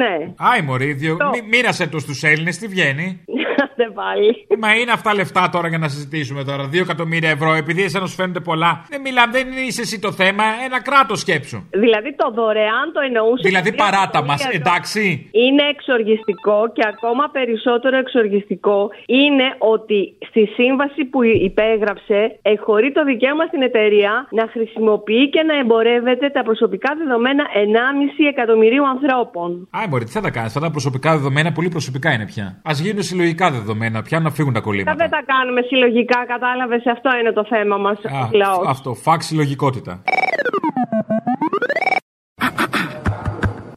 [0.00, 0.14] Ναι.
[0.50, 1.16] Άι, Μωρή, δυο...
[1.32, 3.06] μη- μοίρασε το στου Έλληνες, τι βγαίνει;
[3.78, 4.46] είμαστε πάλι.
[4.58, 6.68] Μα είναι αυτά λεφτά τώρα για να συζητήσουμε τώρα.
[6.72, 8.84] 2 εκατομμύρια ευρώ, επειδή εσένα σου φαίνονται πολλά.
[8.88, 11.58] Δεν μιλάμε, δεν είσαι εσύ το θέμα, ένα κράτος σκέψου.
[11.70, 13.44] Δηλαδή το δωρεάν το εννοούσες.
[13.50, 15.02] Δηλαδή κυρία παράτα μας, Σοφία, εντάξει.
[15.44, 19.98] Είναι εξοργιστικό και ακόμα περισσότερο εξοργιστικό είναι ότι
[20.28, 26.42] στη σύμβαση που υπέγραψε εχωρεί το δικαίωμα στην εταιρεία να χρησιμοποιεί και να εμπορεύεται τα
[26.48, 29.68] προσωπικά δεδομένα 1,5 εκατομμυρίου ανθρώπων.
[29.70, 30.48] Α, μπορεί, τι θα τα κάνεις.
[30.48, 32.46] Αυτά τα προσωπικά δεδομένα πολύ προσωπικά είναι πια.
[32.70, 33.67] Α γίνουν συλλογικά δεδομένα
[34.04, 34.94] πια να φύγουν τα Τα κολλήματα.
[34.96, 36.82] δεν τα κάνουμε συλλογικά, κατάλαβες.
[36.86, 37.98] Αυτό είναι το θέμα μας.
[38.04, 38.28] Α,
[38.66, 40.02] αυτό, φαξ συλλογικότητα.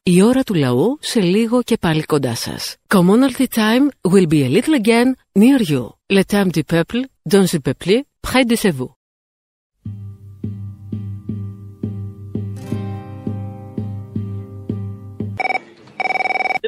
[0.04, 2.76] Η ώρα του λαού σε λίγο και πάλι κοντά σας.
[2.88, 5.08] Commonalty time will be a little again
[5.40, 5.84] near you.
[6.18, 7.00] Le temps du peuple,
[7.34, 7.94] dans le peuple,
[8.28, 9.01] près de chez vous.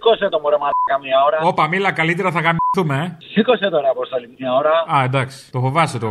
[0.04, 1.38] Σήκωσε το μωρέ μαλάκα μια ώρα.
[1.50, 3.26] Όπα, μίλα καλύτερα θα γαμηθούμε, ε.
[3.34, 4.72] Σήκωσε τώρα Αποστολή μια ώρα.
[4.96, 6.08] Α, εντάξει, το φοβάσαι το.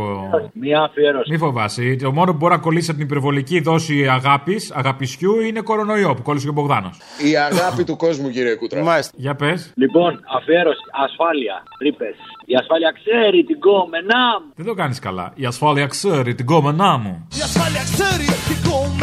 [0.53, 1.31] Μια αφιέρωση.
[1.31, 1.95] Μη φοβάσαι.
[2.01, 6.21] Το μόνο που μπορεί να κολλήσει από την υπερβολική δόση αγάπης, αγαπησιού, είναι κορονοϊό που
[6.21, 6.97] κόλλησε και ο Μπογδάνος.
[7.29, 8.83] Η αγάπη του κόσμου, κύριε Κούτρα.
[8.83, 9.13] Μάλιστα.
[9.17, 9.73] Για πες.
[9.75, 10.81] Λοιπόν, αφιέρωση.
[11.05, 11.63] Ασφάλεια.
[11.77, 12.15] Τρύπες.
[12.45, 14.51] Η ασφάλεια ξέρει την κόμενά μου.
[14.55, 15.31] Δεν το κάνεις καλά.
[15.35, 17.27] Η ασφάλεια ξέρει την κόμενά μου.
[17.37, 19.02] Η ασφάλεια ξέρει την κόμενά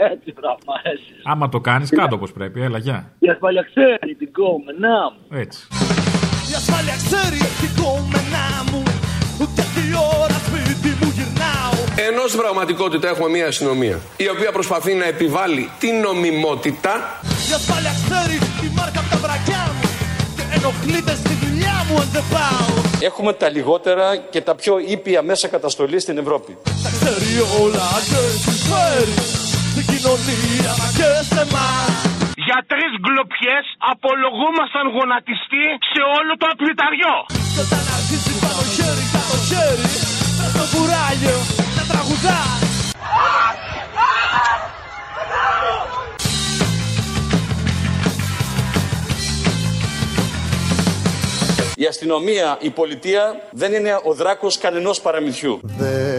[0.00, 1.12] Έτσι, πράγμα, έτσι.
[1.24, 2.62] Άμα το κάνεις, κάτω όπως πρέπει.
[2.62, 3.12] Έλα, γεια.
[3.18, 5.38] Η ασφάλεια ξέρει την κόμενά μου.
[5.38, 5.60] Έτσι.
[6.50, 8.82] Η ασφάλεια ξέρει την κόμενά μου
[9.40, 9.84] Ούτε τι
[10.22, 11.74] ώρα σπίτι μου γυρνάω
[12.08, 16.92] Ενώ στην πραγματικότητα έχουμε μια αστυνομία η οποία προσπαθεί να επιβάλλει την νομιμότητα.
[17.50, 19.88] Η ασφάλεια ξέρει τη μάρκα από τα βρακιά μου
[20.36, 25.22] Και ενοχλείται στη δουλειά μου αν δεν πάω Έχουμε τα λιγότερα και τα πιο ήπια
[25.22, 26.56] μέσα καταστολής στην Ευρώπη.
[26.84, 27.30] Τα ξέρει
[27.62, 29.47] όλα και συμφέρει
[29.78, 31.90] Στην κοινωνία μας και σε εμάς
[32.46, 37.16] Για τρεις γκλοπιές απολογούμασταν γονατιστή σε όλο το απληταριό.
[37.54, 39.86] Και όταν αρχίζει πάνω χέρι κάτω χέρι
[40.38, 41.38] Μες στο κουράγιο
[41.76, 42.58] να τραγουδάς
[51.82, 55.60] Η αστυνομία, η πολιτεία δεν είναι ο δράκος κανενός παραμυθιού.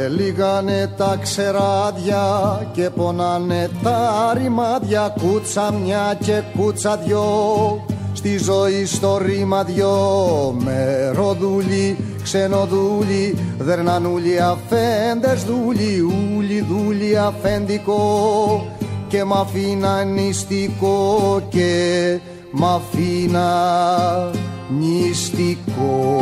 [0.09, 2.23] Δε λίγανε τα ξεράδια
[2.71, 5.15] και πονάνε τα ρημάδια.
[5.21, 7.23] Κούτσα μια και κούτσα δυο
[8.13, 9.95] Στη ζωή στο ρήμα δυο.
[10.63, 16.01] Με ροδούλι, ξενοδούλι Δερνανούλι αφέντες δούλι.
[16.35, 18.65] Ούλι δούλι αφεντικό
[19.07, 22.19] Και μ' αφήνα νηστικό Και
[22.51, 23.49] μ' αφήνα
[24.79, 26.19] νηστικό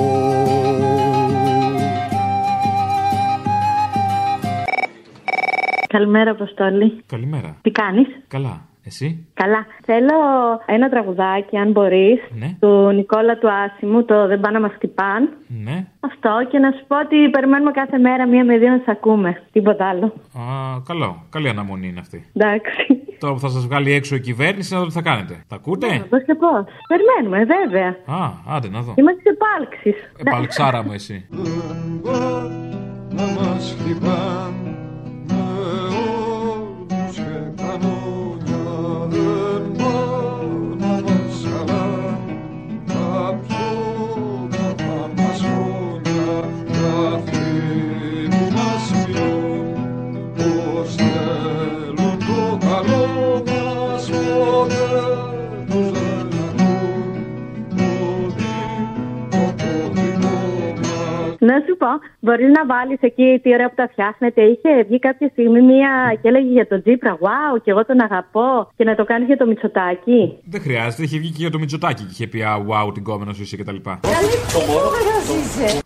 [5.97, 7.03] Καλημέρα, Αποστόλη.
[7.07, 7.57] Καλημέρα.
[7.61, 8.61] Τι κάνεις; Καλά.
[8.85, 9.65] Εσύ; Καλά.
[9.85, 10.17] Θέλω
[10.65, 12.49] ένα τραγουδάκι, αν μπορείς, Ναι.
[12.59, 15.29] του Νικόλα του Άσιμου, το Δεν πάνε να μας χτυπάν.
[15.63, 15.85] Ναι.
[15.99, 19.41] Αυτό και να σου πω ότι περιμένουμε κάθε μέρα μία με δύο να σε ακούμε.
[19.51, 20.05] Τίποτα άλλο.
[20.05, 20.41] Α,
[20.87, 21.25] καλό.
[21.29, 22.25] Καλή αναμονή είναι αυτή.
[22.33, 22.81] Εντάξει.
[23.19, 25.43] Τώρα που θα σας βγάλει έξω η κυβέρνηση, να δω τι θα κάνετε.
[25.47, 26.53] Τα ακούτε; Πώ και πώ.
[26.87, 27.89] Περιμένουμε, βέβαια.
[28.19, 28.93] Α, άντε να δω.
[28.97, 29.93] Είμαστε σε πάλξει.
[30.17, 31.25] Επαλξάρα μου εσύ.
[33.09, 34.76] να μας χτυπάν
[35.67, 36.07] με
[61.49, 64.41] Να σου πω, μπορείς να βάλεις εκεί τη ώρα που τα φτιάχνετε.
[64.41, 65.91] Είχε βγει κάποια στιγμή μία
[66.21, 68.51] και έλεγε για τον Τζίπρα, Wow, και εγώ τον αγαπώ.
[68.77, 70.21] Και να το κάνει για το Μητσοτάκι.
[70.53, 73.33] Δεν χρειάζεται, είχε βγει και για το Μητσοτάκι και είχε πει Α, wow, την κόμενο
[73.33, 73.75] σου είσαι κτλ.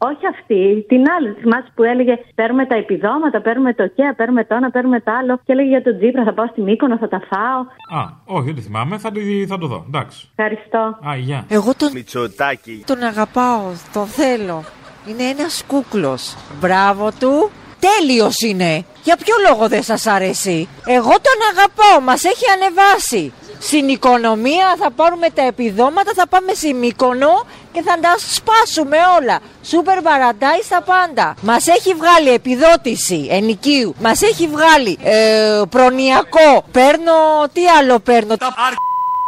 [0.09, 1.30] Όχι αυτή, την άλλη.
[1.41, 5.39] Θυμάσαι που έλεγε Παίρνουμε τα επιδόματα, παίρνουμε το ΚΕΑ, παίρνουμε το ένα, παίρουμε το άλλο.
[5.45, 7.59] Και έλεγε για τον Τζίπρα, θα πάω στη Μύκονο, θα τα φάω.
[7.99, 9.86] Α, όχι, δεν τη θυμάμαι, θα το, θα το δω.
[9.88, 10.30] Εντάξει.
[10.36, 10.97] Ευχαριστώ.
[11.09, 11.45] Α, γεια.
[11.49, 12.84] Εγώ τον, Μητσοτάκι.
[12.86, 13.62] τον αγαπάω,
[13.93, 14.64] τον θέλω.
[15.06, 16.36] Είναι ένας κούκλος.
[16.60, 17.52] Μπράβο του.
[17.80, 18.86] Τέλειος είναι.
[19.04, 23.34] Για ποιο λόγο δεν σας αρέσει; Εγώ τον αγαπώ, μας έχει ανεβάσει.
[23.60, 29.39] Στην οικονομία θα πάρουμε τα επιδόματα, θα πάμε σε Μύκονο και θα τα σπάσουμε όλα.
[29.64, 31.36] Σούπερ παραντάις στα πάντα.
[31.41, 33.95] Μας έχει βγάλει επιδότηση ενοικίου.
[33.99, 36.64] Μας έχει βγάλει ε, προνοιακό.
[36.72, 37.14] Παίρνω,
[37.54, 38.54] τι άλλο παίρνω; Τα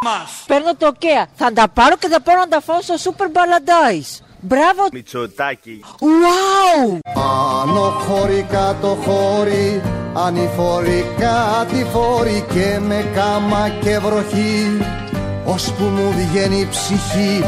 [0.03, 0.43] μας.
[0.47, 1.27] Παίρνω το ΚΕΑ.
[1.35, 4.32] Θα τα πάρω και θα πάω να τα φάω στο Σούπερ Paradise.
[4.45, 4.87] Μπράβο.
[4.93, 5.83] Μητσοτάκι.
[5.99, 6.99] Wow!
[7.63, 9.81] Άνω χώρι κάτω χώρι
[10.13, 14.79] Ανηφορικά τη φόρη και με κάμα και βροχή
[15.45, 17.43] Ώσπου μου βγαίνει η ψυχή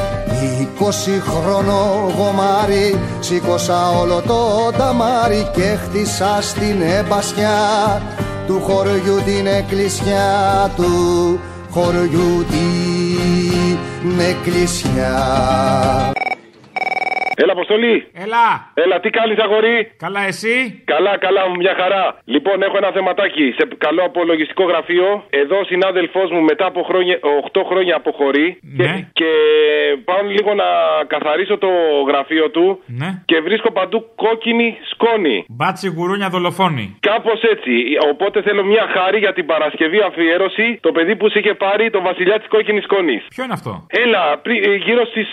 [0.62, 8.02] Είκοσι χρόνο γομάρι Σήκωσα όλο το ταμάρι Και χτίσα στην εμπασιά
[8.48, 11.40] Του χωριού την εκκλησιά Του
[11.72, 15.14] χωριού την εκκλησιά
[17.42, 17.96] Έλα, Αποστολή.
[18.26, 18.46] Έλα.
[18.84, 19.78] Έλα, τι κάνεις, αγορί.
[20.06, 20.56] Καλά, εσύ;
[20.94, 22.04] Καλά, καλά, μια χαρά.
[22.26, 23.46] Λοιπόν, έχω ένα θεματάκι.
[23.58, 25.08] Σε καλό απολογιστικό γραφείο.
[25.30, 27.16] Εδώ ο συνάδελφός μου μετά από χρόνια,
[27.52, 28.48] 8 χρόνια αποχωρεί.
[28.62, 28.84] Ναι.
[28.86, 29.30] Και, και
[30.08, 30.68] πάω λίγο να
[31.14, 31.70] καθαρίσω το
[32.10, 32.66] γραφείο του.
[33.02, 33.10] Ναι.
[33.26, 35.46] Και βρίσκω παντού κόκκινη σκόνη.
[35.50, 36.86] Μπάτσι γουρούνια δολοφόνη.
[37.10, 37.72] Κάπως έτσι.
[38.12, 40.68] Οπότε θέλω μια χάρη για την Παρασκευή αφιέρωση.
[40.82, 43.22] Το παιδί που σε είχε πάρει, το βασιλιά της κόκκινης σκόνης.
[43.36, 43.72] Ποιο είναι αυτό;
[44.04, 45.28] Έλα, πρι- ε, γύρω στις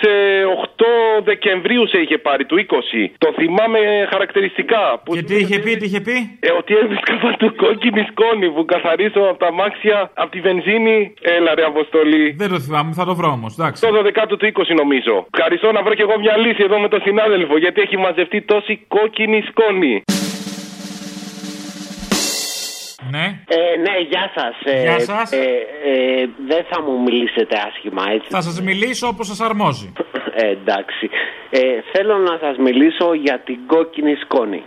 [0.62, 0.86] 8
[1.24, 3.10] Δεκεμβρίου σε είχε πάρει, του 20.
[3.24, 3.80] Το θυμάμαι
[4.12, 4.82] χαρακτηριστικά.
[5.04, 6.16] Που Και τι είχε πει, τι είχε πει;
[6.46, 10.98] ε, ότι έβρισκα παντού κόκκινη σκόνη που καθαρίσω από τα μάξια, από τη βενζίνη.
[11.36, 12.26] Έλα, ρε Αποστολή.
[12.42, 13.50] Δεν το θυμάμαι, θα το βρω όμως.
[13.58, 13.78] Εντάξει.
[13.86, 15.14] Το 12 του 20 νομίζω.
[15.36, 18.74] Ευχαριστώ να βρω κι εγώ μια λύση εδώ με τον συνάδελφο γιατί έχει μαζευτεί τόση
[18.88, 19.94] κόκκινη σκόνη.
[23.10, 23.26] Ναι.
[23.48, 24.54] Ε, ναι, γεια σας.
[24.82, 25.32] Γεια σας.
[25.32, 28.28] Ε, ε, δεν θα μου μιλήσετε άσχημα, έτσι.
[28.30, 29.92] Θα σας μιλήσω όπως σας αρμόζει.
[30.34, 31.10] Ε, εντάξει.
[31.50, 34.64] Ε, θέλω να σας μιλήσω για την κόκκινη σκόνη.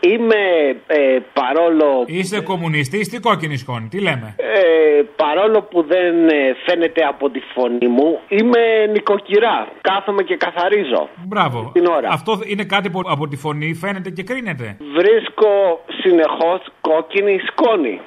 [0.00, 0.42] Είμαι
[0.86, 7.04] ε, παρόλο, Είστε κομμουνιστής ή κόκκινη σκόνη, τι λέμε; ε, παρόλο που δεν ε, φαίνεται
[7.04, 9.68] από τη φωνή μου, είμαι νοικοκυρά.
[9.80, 11.08] Κάθομαι και καθαρίζω.
[11.26, 11.70] Μπράβο.
[11.72, 12.08] Την ώρα.
[12.10, 14.76] Αυτό είναι κάτι που από τη φωνή φαίνεται και κρίνεται.
[14.96, 18.00] Βρίσκω συνεχώς κόκκινη σκόνη.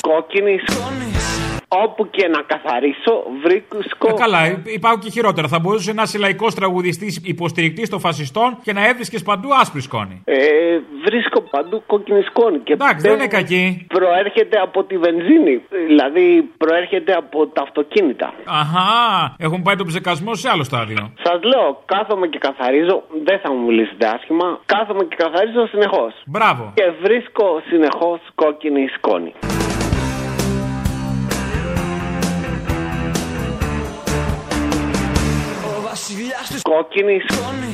[0.00, 1.29] Κόκκινη σκόνης.
[1.72, 3.12] Όπου και να καθαρίσω,
[3.42, 4.08] βρίσκω.
[4.08, 5.48] Ε, καλά, υ- υπάρχουν και χειρότερα.
[5.48, 10.22] Θα μπορούσε να είσαι λαϊκός τραγουδιστής υποστηρικτής των φασιστών και να έβρισκες παντού άσπρη σκόνη.
[10.24, 10.36] Ε,
[11.04, 12.58] βρίσκω παντού κόκκινη σκόνη.
[12.58, 13.86] Και Εντάξει, δεν είναι κακή.
[13.88, 15.62] Προέρχεται από τη βενζίνη.
[15.86, 18.32] Δηλαδή, προέρχεται από τα αυτοκίνητα.
[18.44, 21.12] Αχά, έχουν πάει τον ψεκασμό σε άλλο στάδιο.
[21.22, 23.02] Σας λέω, κάθομαι και καθαρίζω.
[23.24, 24.60] Δεν θα μου μιλήσετε άσχημα.
[24.66, 26.12] Κάθομαι και καθαρίζω συνεχώς.
[26.26, 26.72] Μπράβο.
[26.74, 29.32] Και βρίσκω συνεχώς κόκκινη σκόνη.
[36.62, 37.68] Κόκκινης σκόνη.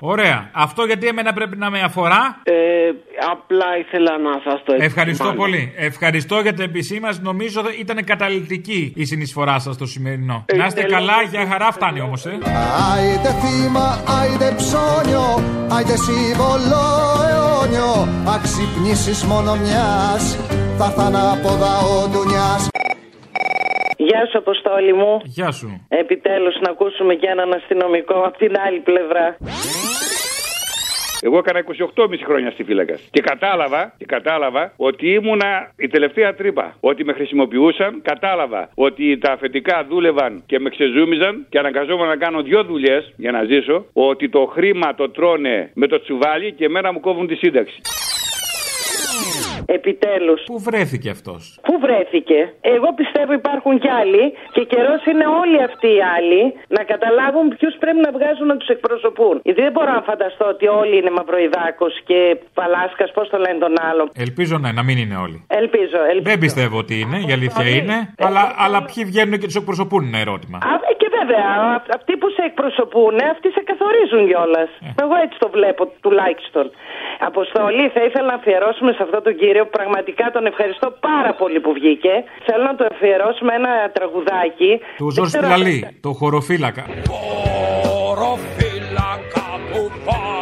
[0.00, 0.50] Ωραία.
[0.52, 2.52] Αυτό γιατί εμένα πρέπει να με αφορά; Ε,
[3.32, 5.34] απλά ήθελα να σας το Ευχαριστώ επισημάνω.
[5.36, 5.72] πολύ.
[5.76, 7.20] Ευχαριστώ για την επισήμανση.
[7.22, 10.44] Νομίζω ότι ήταν καταληκτική η συνεισφορά σας στο σημερινό.
[10.56, 10.98] να είστε τελείως.
[11.00, 12.38] καλά, για χαρά φτάνει όμως, ε.
[12.94, 15.26] Άιντε θύμα, άιντε ψώνιο,
[15.68, 16.82] άιντε σύμβολο
[17.30, 20.38] αιώνιο Αξυπνήσεις μόνο μιας,
[20.78, 22.68] θα έρθαν από δαό ντουνιάς
[23.96, 25.20] Γεια σου, Αποστόλη μου.
[25.24, 25.86] Γεια σου.
[25.88, 29.36] Επιτέλους να ακούσουμε και έναν αστυνομικό από την άλλη πλευρά.
[31.20, 31.64] Εγώ έκανα
[31.96, 32.98] 28,5 χρόνια στη φύλακα.
[33.10, 36.76] Και κατάλαβα, και κατάλαβα ότι ήμουνα η τελευταία τρύπα.
[36.80, 42.42] Ότι με χρησιμοποιούσαν, κατάλαβα ότι τα αφεντικά δούλευαν και με ξεζούμιζαν και αναγκαζόμουν να κάνω
[42.42, 43.86] δυο δουλειές για να ζήσω.
[43.92, 47.80] Ότι το χρήμα το τρώνε με το τσουβάλι και εμένα μου κόβουν τη σύνταξη.
[49.66, 50.40] Επιτέλους.
[50.50, 52.38] Πού βρέθηκε αυτός; Πού βρέθηκε;
[52.74, 56.42] Εγώ πιστεύω υπάρχουν κι άλλοι και καιρός είναι όλοι αυτοί οι άλλοι
[56.76, 59.34] να καταλάβουν ποιους πρέπει να βγάζουν να τους εκπροσωπούν.
[59.46, 62.18] Γιατί δεν μπορώ να φανταστώ ότι όλοι είναι Μαυροϊδάκος και
[62.58, 64.02] Παλάσκας, πώς το λένε τον άλλο.
[64.26, 65.38] Ελπίζω ναι, να μην είναι όλοι.
[65.60, 66.28] Ελπίζω, ελπίζω.
[66.30, 67.96] Δεν πιστεύω ότι είναι, η αλήθεια είναι.
[68.28, 70.58] Αλλά, αλλά ποιοι βγαίνουν και τους εκπροσωπούν είναι ερώτημα.
[70.70, 74.70] Α, ε, και βέβαια, α- αυτοί που σε εκπροσωπούν, αυτοί σε καθορίζουν κιόλας.
[75.02, 76.64] Εγώ έτσι το βλέπω τουλάχιστον.
[77.20, 79.64] Αποστολή, θα ήθελα να αφιερώσουμε σε αυτόν τον κύριο.
[79.66, 82.14] Πραγματικά τον ευχαριστώ πάρα πολύ που βγήκε.
[82.46, 84.80] Θέλω να το αφιερώσουμε ένα τραγουδάκι.
[84.96, 86.84] Του Ζόρς ξέρω- Σπιλαλή, το χωροφύλακα.
[88.10, 90.33] Οροφύλακα που πας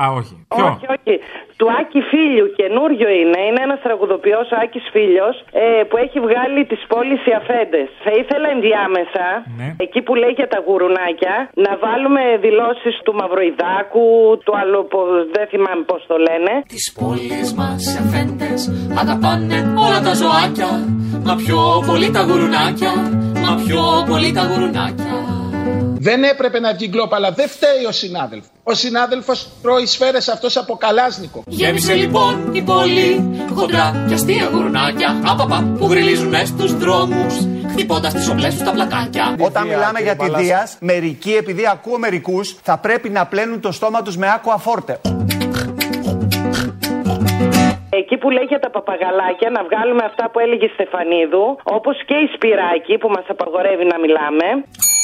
[0.00, 0.34] Α, όχι.
[0.54, 1.14] Ποιο; Όχι, όχι.
[1.58, 3.40] Του Άκη Φίλιου, καινούριο είναι.
[3.48, 7.88] Είναι ένας τραγουδοποιός, ο Άκης Φίλιος, ε, που έχει βγάλει τις πόλεις οι αφέντες.
[8.04, 9.26] Θα ήθελα ενδιάμεσα,
[9.58, 9.68] Ναι.
[9.84, 11.34] εκεί που λέει για τα γουρουνάκια,
[11.64, 14.06] να βάλουμε δηλώσεις του Μαυροϊδάκου,
[14.44, 14.98] του άλλου, που
[15.34, 16.52] δεν θυμάμαι πώς το λένε.
[16.74, 18.60] Τις πόλεις μας εφέντες
[19.02, 20.70] αγαπάνε όλα τα ζωάκια
[21.26, 22.92] Μα πιο πολύ τα γουρουνάκια,
[23.44, 25.39] μα πιο πολύ τα γουρουνάκια
[26.02, 28.50] Δεν έπρεπε να βγει γκλόπ, αλλά δεν φταίει ο συνάδελφος.
[28.62, 31.42] Ο συνάδελφος τρώει σφαίρες αυτός από καλάσνικο.
[31.46, 33.08] Γέμισε λοιπόν η πόλη
[33.54, 37.34] χοντρά και αστεία γουρουνάκια Απαπα που γριλίζουν στους δρόμους
[37.70, 42.56] χτυπώντας τις οπλές τους τα πλακάκια Όταν μιλάμε για τη Δίας, μερικοί, επειδή ακούω μερικούς,
[42.62, 45.00] θα πρέπει να πλένουν το στόμα τους με άκουα φόρτε.
[47.90, 52.14] Εκεί που λέει για τα παπαγαλάκια, να βγάλουμε αυτά που έλεγε η Στεφανίδου, όπως και
[52.14, 54.46] η Σπυράκη που μας απαγορεύει να μιλάμε.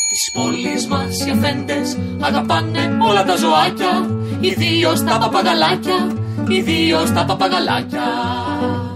[0.09, 5.99] Της πόλης μας οι αφέντες αγαπάνε όλα τα ζωάκια Ιδίως τα παπαγαλάκια,
[6.49, 8.05] ιδίως τα παπαγαλάκια.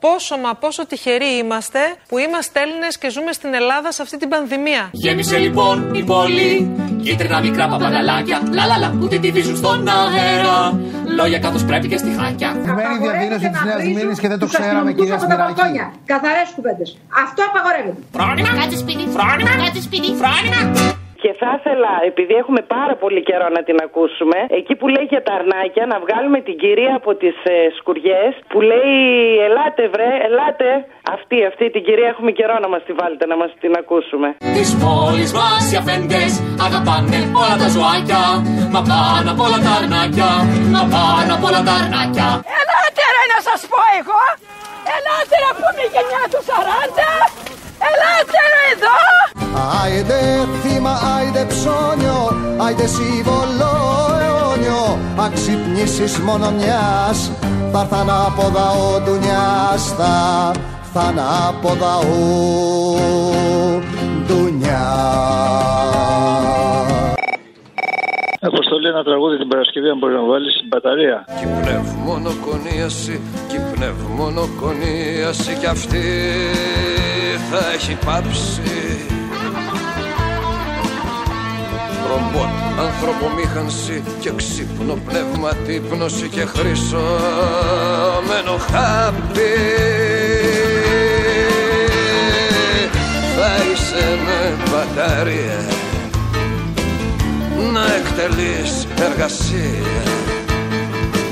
[0.01, 4.29] Πόσο μα πόσο τυχεροί είμαστε που είμαστε Έλληνες και ζούμε στην Ελλάδα σε αυτή την
[4.29, 4.89] πανδημία.
[4.93, 6.71] Γέμισε λοιπόν η πόλη
[7.03, 10.81] Κίτρινα μικρά παπαγαλάκια Λαλαλα που την τυβίζουν στον αέρα.
[11.17, 14.93] Λόγια καθώς πρέπει και στη χάκια Σημαίνει διαδήλωση της Νέας Μήνη και δεν το ξέραμε,
[14.93, 15.81] κυρία Σπυράκη.
[16.05, 16.99] Καθαρές κουβέντες.
[17.25, 18.01] Αυτό απαγορεύεται.
[18.13, 20.61] Φρόνημα, κάτσε σπίτι, φρόνημα, κάτσε σπίτι, φρόνημα
[21.23, 25.23] Και θα ήθελα, επειδή έχουμε πάρα πολύ καιρό να την ακούσουμε, εκεί που λέει για
[25.27, 28.93] τα αρνάκια, να βγάλουμε την κυρία από τις ε, σκουριές που λέει
[29.47, 30.69] Ελάτε, βρε, ελάτε.
[31.15, 34.29] Αυτή, αυτή την κυρία έχουμε καιρό να μας τη βάλετε, να μας την ακούσουμε.
[34.57, 36.33] Της πόλης μας οι αφέντες
[36.67, 38.23] αγαπάνε όλα τα ζωάκια
[38.75, 40.31] Μα πάνω απ' όλα τα αρνάκια,
[40.75, 44.23] μα πάνω απ' όλα τα αρνάκια Ελάτε ρε να σας πω εγώ.
[44.95, 47.11] Ελάτε να πούμε η γενιά τους 40.
[47.89, 48.97] Ελάτε ρε εδώ.
[49.83, 52.21] Άιντε θύμα, άιντε ψώνιο,
[52.57, 53.73] άιντε σύμβολο
[54.21, 54.99] αιώνιο.
[55.17, 57.31] Αξυπνήσεις μόνο μιας,
[57.73, 62.11] θα έρθαν από δαό ντουνιάς Θα έρθαν από δαό
[64.27, 65.21] ντουνιάς
[68.41, 71.25] Αποστολή ένα τραγούδι την Παρασκευή αν μπορεί να βάλεις στην μπαταρία.
[71.39, 76.05] Κι πνευμονοκονίαση, κι πνευμονοκονίαση κι αυτή
[77.51, 79.20] θα έχει πάψει
[82.09, 82.51] Ρομπότ,
[82.87, 86.95] ανθρωπομήχανση και ξύπνο πνεύμα τύπνωση και χρυσόμενο
[88.71, 89.55] χάπι
[93.37, 94.41] Θα είσαι με
[94.71, 95.61] μπαταρία
[97.73, 100.03] να εκτελείς εργασία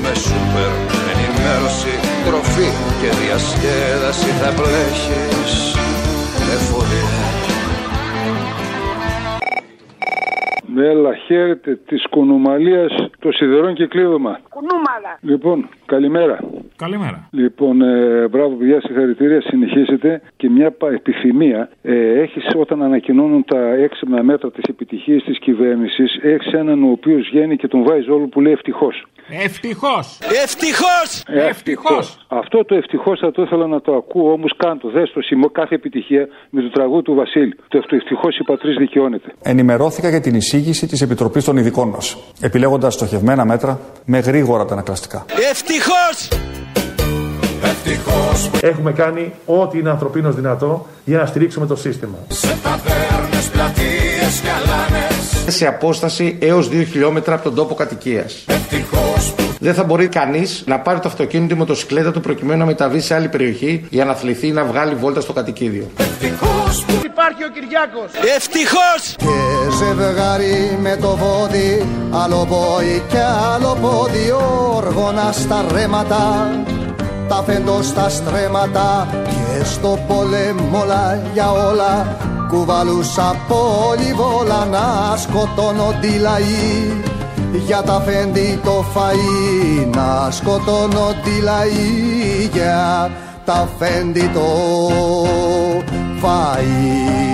[0.01, 0.71] με σούπερ
[1.11, 1.93] ενημέρωση,
[2.25, 2.69] τροφή
[3.01, 5.75] και διασκέδαση θα πλέχεις
[6.53, 7.18] εφορία.
[10.79, 14.39] Έλα, χαίρετε της κουνουμαλίας των σιδερών και κλείδωμα.
[14.49, 15.17] Κουνούμαλα.
[15.21, 16.39] Λοιπόν, καλημέρα.
[16.75, 17.27] Καλημέρα.
[17.31, 20.21] Λοιπόν, ε, μπράβο παιδιά, συγχαρητήρια, συνεχίσετε.
[20.37, 21.69] Και μια πα- επιθυμία.
[21.81, 27.29] Ε, έχεις όταν ανακοινώνουν τα έξυπνα μέτρα της επιτυχίας της κυβέρνησης, έχεις έναν ο οποίος
[27.31, 29.03] βγαίνει και τον βάζει όλο που λέει ευτυχώς.
[29.43, 30.19] Ευτυχώς!
[30.43, 31.23] Ευτυχώς!
[31.27, 32.25] Ευτυχώς!
[32.27, 34.89] Αυτό το ευτυχώς θα το ήθελα να το ακούω, όμως κάντο.
[34.89, 37.53] Δες το σημείο κάθε επιτυχία με το τραγούδι του Βασίλη.
[37.67, 39.31] Το ευτυχώς η πατρίς δικαιώνεται.
[39.43, 45.25] Ενημερώθηκα για την εισήγηση της Επιτροπής των Ειδικών μας, επιλέγοντας στοχευμένα μέτρα με γρήγορα αντανακλαστικά.
[45.51, 46.27] Ευτυχώς!
[48.61, 52.17] Έχουμε κάνει ό,τι είναι ανθρωπίνως δυνατό για να στηρίξουμε το σύστημα.
[52.27, 58.43] Σε ταβέρνες, πλατείες και αλάνες Σε απόσταση έως 2 χιλιόμετρα από τον τόπο κατοικίας.
[58.47, 62.65] Ευτυχώς που Δεν θα μπορεί κανείς να πάρει το αυτοκίνητο ή μοτοσυκλέτα του προκειμένου να
[62.65, 65.91] μεταβεί σε άλλη περιοχή για να αθληθεί ή να βγάλει βόλτα στο κατοικίδιο.
[65.97, 68.11] Ευτυχώς που Υπάρχει ο Κυριάκος.
[68.35, 69.15] Ευτυχώς!
[69.17, 73.17] Και ζευγάρι με το βόδι Άλλο πόη και
[73.53, 74.31] άλλο πόδι
[74.75, 76.51] Όργωνα στα ρέματα
[77.27, 86.17] Τα φέντο στα στρέμματα Και στο πόλεμο όλα για όλα Κουβαλούσα πολυβόλα Να σκοτώνονται οι
[86.17, 86.91] λαοί
[87.53, 93.11] για τα φέντη το φαΐ να σκοτώνονται οι λαοί για
[93.45, 94.47] τα φέντη το
[96.21, 97.29] φαΐ.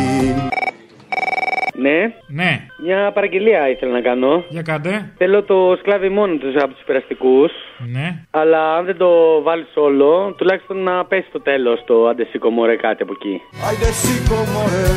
[1.77, 2.13] Ναι.
[2.27, 2.65] Ναι.
[2.83, 4.43] Μια παραγγελία ήθελα να κάνω.
[4.49, 5.13] Για κάντε.
[5.17, 7.51] Θέλω το σκλάβι μόνο τους από τους περαστικούς.
[7.91, 8.25] Ναι.
[8.31, 13.03] Αλλά αν δεν το βάλεις όλο, τουλάχιστον να πέσει το τέλος το αντεσίκο μωρέ κάτι
[13.03, 13.41] από εκεί.
[13.67, 14.87] Άιντε σήκω μωρέ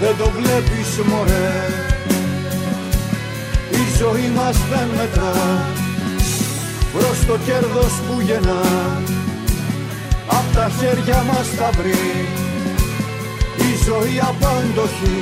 [0.00, 1.95] Δεν το βλέπεις μωρέ
[3.70, 5.32] Η ζωή μας δεν μετρά.
[6.92, 8.62] Προς το κέρδος που γεννά.
[10.26, 12.28] Απ' τα χέρια μας θα βρει
[13.56, 15.20] Η ζωή απάντοχη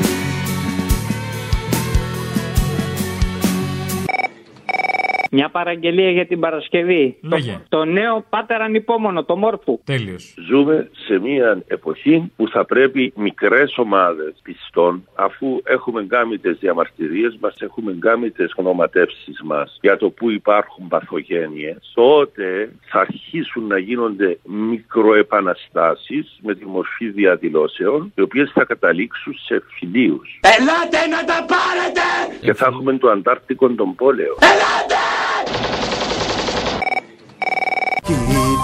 [5.35, 7.16] Μια παραγγελία για την Παρασκευή.
[7.20, 7.61] Λέγε.
[7.68, 9.80] Το, το νέο πάτερ ανυπόμονο, το μόρφου.
[9.85, 10.35] Τέλειος.
[10.49, 17.37] Ζούμε σε μια εποχή που θα πρέπει μικρές ομάδες πιστών, αφού έχουμε κάνει τις διαμαρτυρίες
[17.41, 23.78] μας, έχουμε κάνει τις γνωματεύσεις μας για το που υπάρχουν παθογένειες, τότε θα αρχίσουν να
[23.78, 30.41] γίνονται μικροεπαναστάσεις με τη μορφή διαδηλώσεων, οι οποίες θα καταλήξουν σε φιλίους.
[30.59, 32.07] Ελάτε να τα πάρετε!
[32.41, 34.35] Και θα έχουμε το Αντάρτικο τον πόλεμο.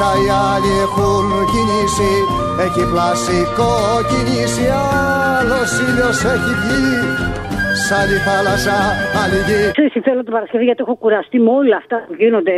[0.00, 2.12] Κοίτα οι άλλοι έχουν κινήσει.
[2.64, 3.72] Έχει πλασικό
[4.08, 4.66] κινήσει
[5.38, 7.39] Άλλος ήλιος έχει βγει
[8.00, 8.76] άλλη θάλασσα,
[9.22, 9.70] άλλη γη.
[9.76, 12.54] Ξέρεις, τι θέλω την Παρασκευή γιατί έχω κουραστεί με όλα αυτά που γίνονται.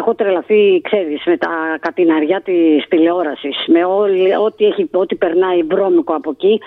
[0.00, 3.56] Έχω τρελαθεί, ξέρεις, με τα κατηναριά της τηλεόρασης.
[3.74, 6.60] Με όλη, ό,τι, έχει, ό,τι περνάει βρώμικο από εκεί.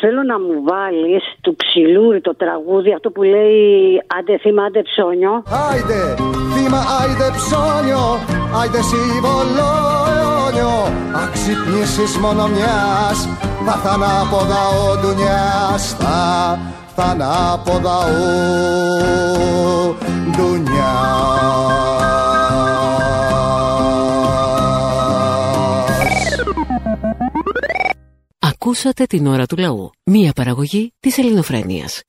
[0.00, 5.42] Θέλω να μου βάλεις του ξυλούρι το τραγούδι, αυτό που λέει άντε θύμα, άντε ψώνιο.
[5.68, 6.00] Άιντε,
[6.52, 8.04] θύμα, άιντε ψώνιο,
[8.58, 9.70] άιντε σύμβολο
[10.12, 10.74] αιώνιο.
[11.24, 13.18] Αξυπνήσεις μόνο μιας,
[13.66, 16.18] θα θανάποδα ο ντουνιάς, θα
[17.00, 18.10] θανάποδα ο
[20.30, 20.80] ντουνιάς.
[28.38, 29.90] Ακούσατε την ώρα του λαού.
[30.04, 32.02] Μία παραγωγή της ελληνοφρένειας.